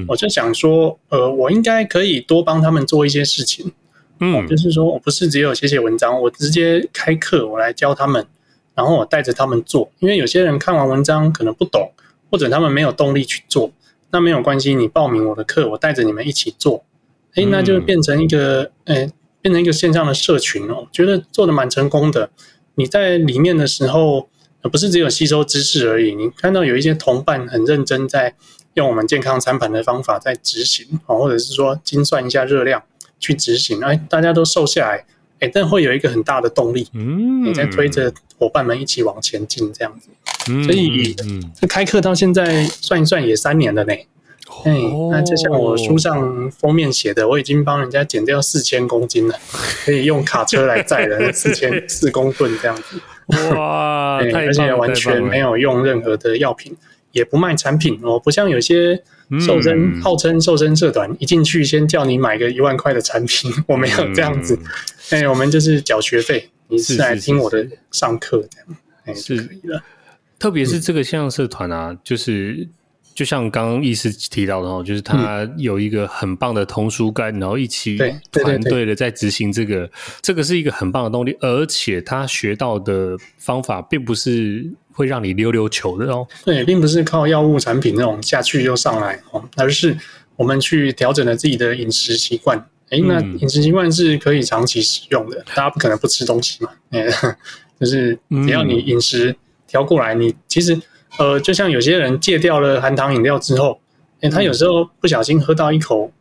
[0.07, 3.71] 我就想说，呃，我应该可以多帮他们做一些事情。
[4.19, 8.25] 嗯，就是说我不是只有写写文章，我直接开课，我来教他们。
[8.75, 11.91] 然后我带着他们做，因为有些人看完文章可能不懂，
[12.31, 13.71] 或者他们没有动力去做，
[14.09, 16.83] 那没有关系，你报名我的课，我带着你们一起做，
[17.35, 19.07] 哎，那就变成一个，哎，
[19.43, 22.31] 变成一个线上的社群哦，觉得做的蛮成功的。
[22.73, 24.27] 你在里面的时候，
[24.69, 28.35] 不是只有吸收知识而已，你看到有一些同伴很认真在
[28.73, 32.83] 用我们健康餐盘的方法在执行，或者是说精算一下热量
[33.19, 35.05] 去执行，哎，大家都瘦下来。
[35.53, 40.07] 但会有一个很大的动力，嗯，你在推着伙伴们一起往前进，这样子，
[40.49, 43.93] 嗯，所以，嗯，这开课到现在算一算也三年了呢，
[44.63, 44.73] 哎，
[45.11, 49.37] 那就像我书上封面写的，我已经帮人家减掉四千公斤了，
[49.83, 53.01] 可以用卡车来载的四千四公吨这样子，
[53.55, 56.75] 哇，而且完全没有用任何的药品，
[57.11, 59.03] 也不卖产品哦，不像有些。
[59.39, 64.53] 瘦身号称瘦身社团，一进去先叫你买个一万块的产品， 我没有这样子。
[65.09, 69.81] 哎、嗯欸，我们就是缴学费，你是来听我的上课这样，哎，是可以了。
[70.37, 72.67] 特别是这个线上社团啊，嗯、就是
[73.13, 77.97] 就像刚刚医师提到的哦，就是他有一个很棒的同属感，然后一起
[78.31, 79.89] 团队的在执行这个，
[80.21, 84.71] 这个是一个很棒的动力，而且他学到的方法并不是。
[84.95, 89.97] 会让你溜溜球的哦，对，并不是靠药物产品那种下去又上来哦，而是
[90.35, 92.55] 我们去调整了自己的饮食习惯。
[92.91, 96.69] 哎，那饮食习惯是可以长期使用的，大家不可能不吃东西嘛。
[96.91, 97.07] 哎，
[97.81, 98.15] 就是
[98.45, 99.35] 只要你饮食
[99.65, 100.79] 调过来，你其实
[101.19, 103.79] 呃，就像有些人戒掉了含糖饮料之后，
[104.21, 106.11] 哎，他有时候不小心喝到一口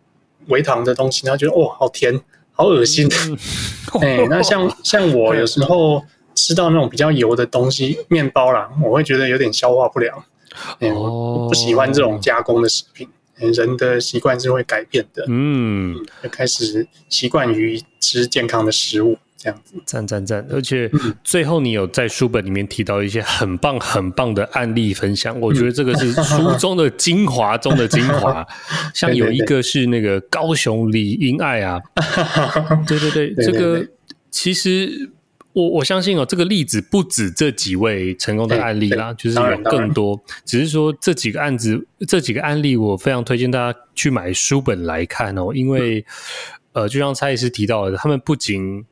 [0.48, 2.20] 微糖的东西，他觉得哦，好甜，
[2.52, 3.08] 好恶心。
[4.00, 6.02] 哎，那像像我 有时候。
[6.34, 10.24] 吃到那种比较油的东西，面包啦，我会觉得有点消化不良。
[10.80, 13.06] 嗯，我不喜欢这种加工的食品。
[13.36, 15.26] 人的习惯是会改变的。
[15.28, 19.74] 嗯，就开始习惯于吃健康的食物，这样子。
[19.84, 20.46] 赞赞赞！
[20.48, 20.88] 而且
[21.24, 28.46] 最后你有在书本里面提到一些很棒很棒的案例分享，我觉得这个是书中的精华中的精华。
[28.94, 31.80] 像有一个是那个高雄李英爱啊，
[32.86, 33.84] 对对对，这个
[34.30, 35.10] 其实。
[35.54, 40.18] 我我相信哦，这个例子不止这几位成功的案例啦，就是有更多。
[40.46, 45.98] 只是说这几个案子，这几个案例，我非常推荐大家去买书本来看哦，因为、
[46.72, 48.82] 嗯、呃，就像蔡医师提到的，他们不仅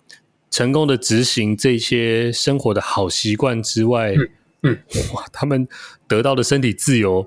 [0.50, 4.28] 成功的执行这些生活的好习惯之外，嗯，
[4.62, 4.78] 嗯。
[5.14, 5.66] 哇，他们
[6.08, 7.26] 得到的身体自由，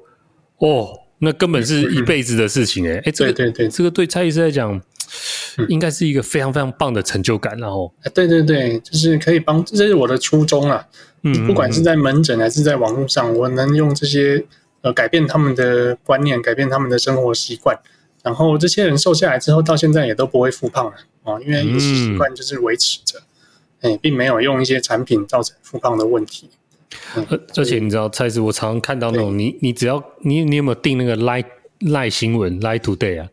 [0.58, 4.82] 哦，那根本是一辈子的事情诶，哎，这个对对对，这个对蔡医师来讲。
[5.70, 10.84] 应该是一个非常非常棒的成就感，然后，对对对，就是可以帮，这是我的初衷啊。
[11.22, 14.44] 嗯，不管是在门诊还是在网络上，我能用这些
[14.82, 17.78] 呃改变他们的观念，改变他们的生活习惯，
[18.24, 20.94] 然后这些人瘦下来之后，到现在也都不会复胖了
[21.24, 23.22] 啊，因为饮食习惯就是维持着，
[23.82, 26.50] 哎，并没有用一些产品造成复胖的问题。
[27.16, 31.45] 而而且你知道，蔡司，我常常看到那种你你只要你你有没有订那个 Light
[31.82, 33.30] Light 新闻 Light Today 啊？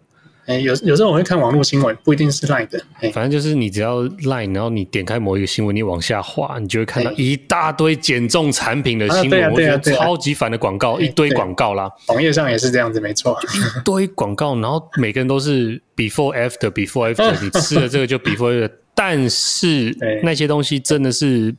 [0.59, 2.83] 有有时候我会看网络新闻，不一定是 Line 的。
[3.13, 11.91] 反正就是你只要 Line，然后你点开某一个新闻，你往下滑，你就会看到一大堆减重产品的新闻，我觉得超级烦的广告，一堆广告啦。
[12.09, 21.55] 网页上也是这样子，没错，一堆广告，然后每个人都是 Before After Before After，你吃了这个就 Before After， 但是那些东西真的是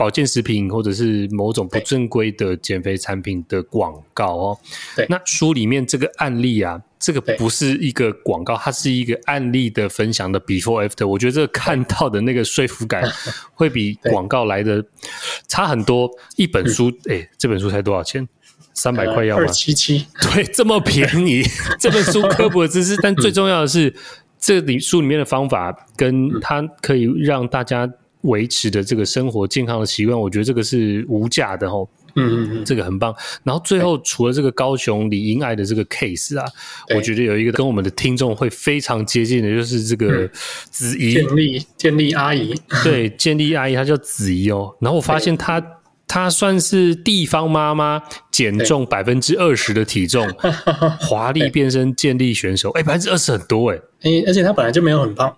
[0.00, 4.58] 保健食品或者是某种不正规的减肥产品的广告哦。
[4.96, 6.80] 对，那书里面这个案例啊。
[6.98, 11.06] 这个不是一个广告，它是一个案例的分享的 before after。
[11.06, 13.02] 我觉得这个看到的那个说服感
[13.54, 14.84] 会比广告来的
[15.48, 16.10] 差很多。
[16.36, 18.28] 一本书，哎，这本书才多少钱？
[18.74, 19.44] 三百块要吗？
[19.44, 20.06] 二七七。
[20.20, 21.42] 对，这么便宜。
[21.80, 23.94] 这本书科普的知识，但最重要的是，
[24.38, 27.90] 这里书里面的方法跟它可以让大家
[28.22, 31.88] 维持的这个生活健康的习惯，我觉得这个是无价的哦。
[32.16, 33.14] 嗯嗯嗯，这个很棒。
[33.44, 36.44] 然后最后，除了这个高雄李英爱的这个 case 啊，
[36.92, 40.28] 我觉得有一个跟我们的听众会非常接近的，就是这个
[40.70, 41.14] 子怡。
[41.14, 42.52] 建立建立阿姨，
[42.82, 44.74] 对，建立阿姨，她叫子怡哦。
[44.80, 45.64] 然后我发现她
[46.08, 48.02] 她算是地方妈妈
[48.32, 50.28] 减重百分之二十的体重，
[50.98, 52.70] 华丽变身健力选手。
[52.70, 55.32] 哎，百分之二十很多哎、欸，而且她本来就没有很胖，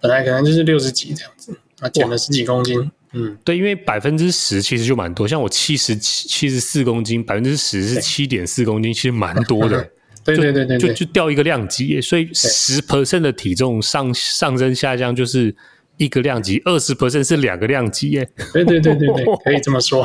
[0.00, 2.90] 本来可能就是六十几这样子，啊，减了十几公斤。
[3.12, 9.90] 嗯，对，因为百分之十其实就蛮多，像我七十七七十四公斤，百分之十是七点四公斤，其实蛮多的。
[10.24, 15.54] 对对对对，就就掉一个量级，所以十 percent 的体重上上升下降就是
[15.98, 18.28] 一个量级，二十 percent 是两个量级耶。
[18.52, 20.04] 对对对对对， 可以这么说。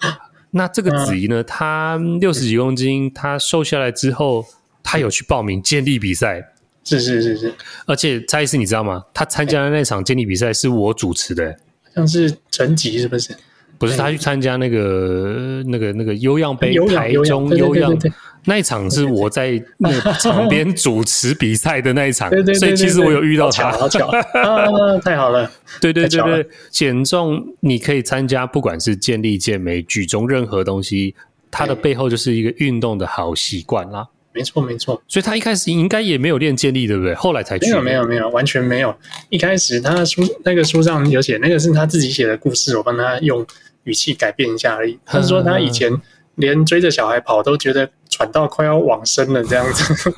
[0.52, 4.44] 那这个子怡呢，她六十几公斤，她瘦下来之后，
[4.82, 6.51] 她有去报名健力比赛。
[6.84, 7.54] 是是是是，
[7.86, 9.02] 而且蔡医师你知道吗？
[9.14, 11.56] 他参加的那场健力比赛是我主持的，
[11.94, 13.34] 像是成绩是不是？
[13.78, 17.96] 不是，他去参加那个那个那个优样杯，台中优样
[18.44, 24.98] 那一场是我在那个场边主持比赛的那一场， 所以其实我有遇到他，好巧，好 巧啊！
[24.98, 25.48] 太好了，
[25.80, 31.14] 对对对对，减重你可以参加，不管是健力、健美、举重任何东西，
[31.50, 34.06] 它的背后就是一个运动的好习惯啦。
[34.32, 37.14] 没错没错，所以他一开始应该也没有练健力，对不对？
[37.14, 37.66] 后来才去。
[37.66, 38.94] 没有没有没有，完全没有。
[39.30, 43.46] 一开始他的书那个书上有写，那个是他自己写的故事，我帮他用。
[43.84, 44.96] 语气改变一下而已。
[45.04, 45.90] 他说他以前
[46.36, 50.12] 连追着小孩跑都觉得喘到快要往生了这样子。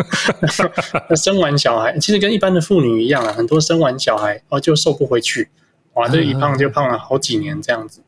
[1.09, 5.49] 那 生完小孩，其实跟一般的妇女一样啊，很多生完小孩哦就瘦不回去，
[5.95, 8.03] 哇，这一胖就胖了好几年这样子。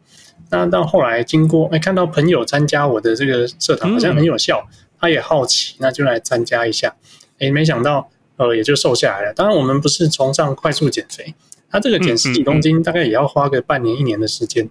[0.50, 4.62] 那到后来经过哎看到朋友参加我的这个社团好像很有效，
[5.00, 6.96] 他也好奇，那就来参加一下。
[7.38, 9.32] 哎，没想到呃也就瘦下来了。
[9.34, 11.34] 当然我们不是崇尚快速减肥，
[11.70, 14.68] 他这个减十几公斤大概也要花个半年一年的时间。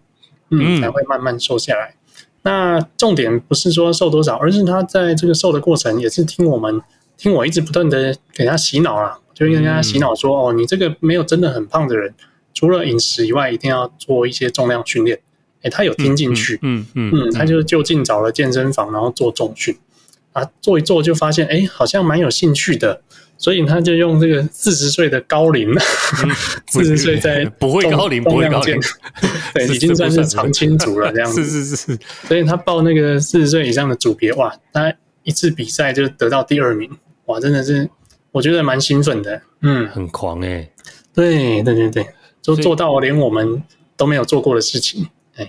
[0.51, 1.95] 嗯，才会慢慢瘦下来。
[2.43, 6.79] 那重点不是说瘦多少，而是他在这个瘦的过程，也是听我们
[7.17, 12.13] 听我一直不断的给他洗脑啊，就跟他洗脑说，哦，你这个没有真的很胖的人，
[12.53, 15.19] 除了饮食以外，一定要做一些重量训练。
[15.63, 19.75] 诶，他有听进去，嗯嗯嗯，他就就近找了健身房，然后做重训
[20.35, 23.01] 啊，做一做就发现，哎，好像蛮有兴趣的。
[23.37, 25.69] 所以他就用这个四十岁的高龄，
[26.69, 28.79] 四十岁在不会高龄，不会高龄，
[29.53, 31.43] 对，已经算是常青族了这样子。
[31.43, 31.99] 是是是，
[32.29, 34.91] 所以他报那个四十岁以上的组别，哇，他
[35.23, 36.89] 一次比赛就得到第二名，
[37.25, 37.89] 哇，真的是
[38.31, 40.71] 我觉得蛮兴奋的，嗯，很狂哎、欸，
[41.13, 42.07] 对对对对，
[42.41, 43.61] 就做到连我们
[43.97, 45.05] 都没有做过的事情。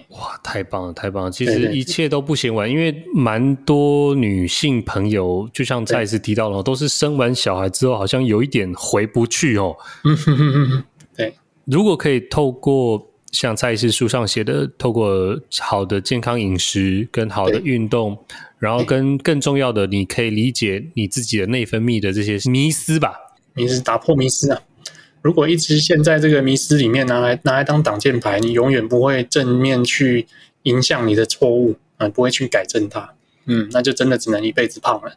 [0.09, 1.31] 哇，太棒了，太棒了！
[1.31, 9.77] 其实一切都不嫌晚，因为蛮多女性朋友，就像再一次提到了，都是生完小孩之后，好像有一点回不去哦。
[10.05, 10.85] 嗯哼哼哼，
[11.17, 11.35] 对。
[11.65, 18.19] 如果可以透过像蔡医师书上写的，透过好的健康饮食跟好的运动，
[18.59, 23.15] 然后跟更重要的，你可以理解你自己的内分泌的这些迷思吧，
[23.55, 24.61] 迷思，打破迷思啊。
[25.27, 30.25] 如果一直陷在这个迷失里面，拿来拿来当挡箭牌，你永远不会正面去
[30.63, 33.16] 影响你的错误啊，不会去改正它。
[33.47, 35.17] 嗯，那就真的只能一辈子胖了。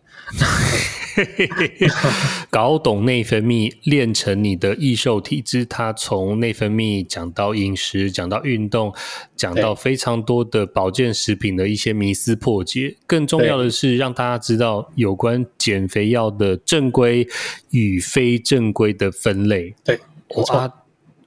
[2.50, 5.66] 搞懂内分泌，练成你的易瘦体质。
[5.66, 8.94] 它从内分泌讲到饮食，讲到运动，
[9.36, 12.96] 讲到非常多的保健食品的一些迷思破解。
[13.06, 17.28] 更重要的是，让大家知道有关减肥药的正规
[17.72, 19.76] 与非正规的分类。
[19.84, 20.00] 对，
[20.30, 20.46] 我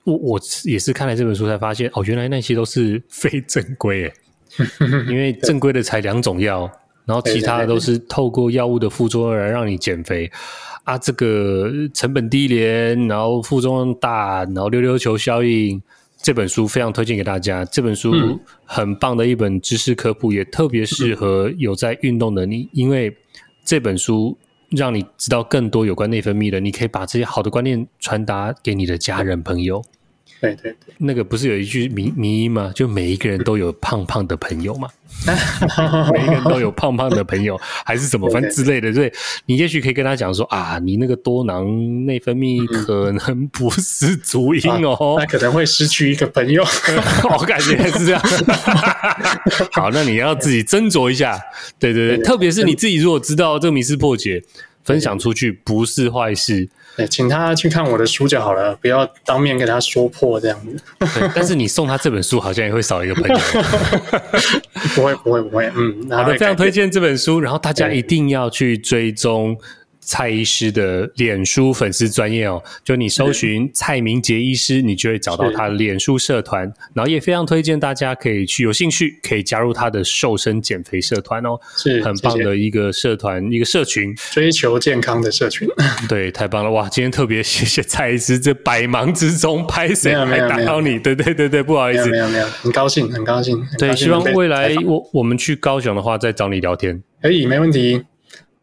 [0.05, 4.15] 我我也是看了这本书才发现，哦，原来那些都是非正规诶。
[5.11, 6.71] 因为正规的才两种药。
[7.05, 10.31] 然后其他的都是透过药物的副作用来让你减肥
[10.85, 15.81] 啊，这个成本低廉，然后副作用大，然后溜溜球效应。
[16.25, 18.15] 这本书非常推荐给大家，这本书
[18.65, 23.13] 很棒的一本知识科普，也特别适合有在运动的你，因为
[23.65, 24.39] 这本书
[24.71, 29.83] 让你知道更多有关内分泌的，你可以把这些好的观念传达给你的家人朋友。
[30.43, 32.73] 对对对，那个不是有一句迷迷音吗？
[32.75, 34.89] 就每一个人都有胖胖的朋友嘛，
[36.13, 37.57] 每一个人都有胖胖的朋友，
[37.87, 38.93] 还是什么反正之类的。
[38.93, 39.13] 所以，
[39.47, 41.65] 你也许可以跟他讲说啊，你那个多囊
[42.07, 46.65] 内分泌可能不是主因哦，那可能会失去一个朋友，
[47.39, 48.21] 我感觉是这样。
[49.71, 51.41] 好，那你要自己斟酌一下。
[51.79, 54.43] 对对对，特别是你自己如果知道这个迷思破解，
[54.85, 56.69] 分享出去不是坏事。
[56.95, 60.77] 对，请他去看我的书就好了，不要当面给他说破这样子。
[61.35, 63.39] 但是你送他这本书， 好像也会少一个朋友。
[64.95, 65.73] 不会，不会，不会。
[65.75, 69.57] 嗯，好的，非常推荐这本书，然后大家一定要去追踪
[70.05, 85.69] 蔡医师的脸书粉丝专业哦，就你搜寻蔡明杰医师，你就会找到他的脸书社团，然后也非常推荐大家可以去，有兴趣可以加入他的瘦身减肥社团哦，是很棒的一个社团，一个社群，追求健康的社群。
[86.09, 86.89] 对，太棒了哇！
[86.89, 90.99] 今天特别谢谢蔡医师，这百忙之中拍谁还打扰你？
[90.99, 93.65] 对对对对，不好意思，没有没有，很高兴很高兴。
[93.79, 98.03] 对，希望未来我我们去高雄的话，再找你聊天，可以没问题。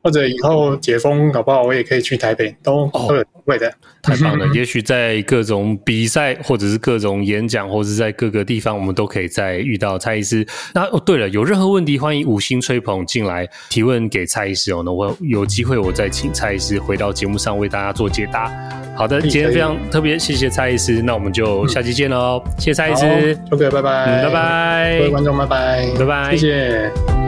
[0.01, 3.71] 或者以后解封，搞不好我也可以去台北，都都有机会的。
[4.01, 4.47] 太棒了！
[4.53, 10.45] 也许在各种比赛，或者是各种演讲，或者是在各个地方，我们都可以再遇到蔡医师。
[10.73, 14.81] 那哦，对了，有任何问题，欢迎五星吹捧进来提问给蔡医师哦。
[14.85, 18.49] 那我有机会，我再请蔡医师回到节目上为大家做解答。
[18.95, 21.01] 好的，今天非常特别，谢谢蔡医师。
[21.01, 23.37] 那我们就下期见喽，嗯、谢谢蔡医师。
[23.51, 27.18] OK，拜拜，嗯、拜拜，各位观众，拜拜，拜拜，谢谢。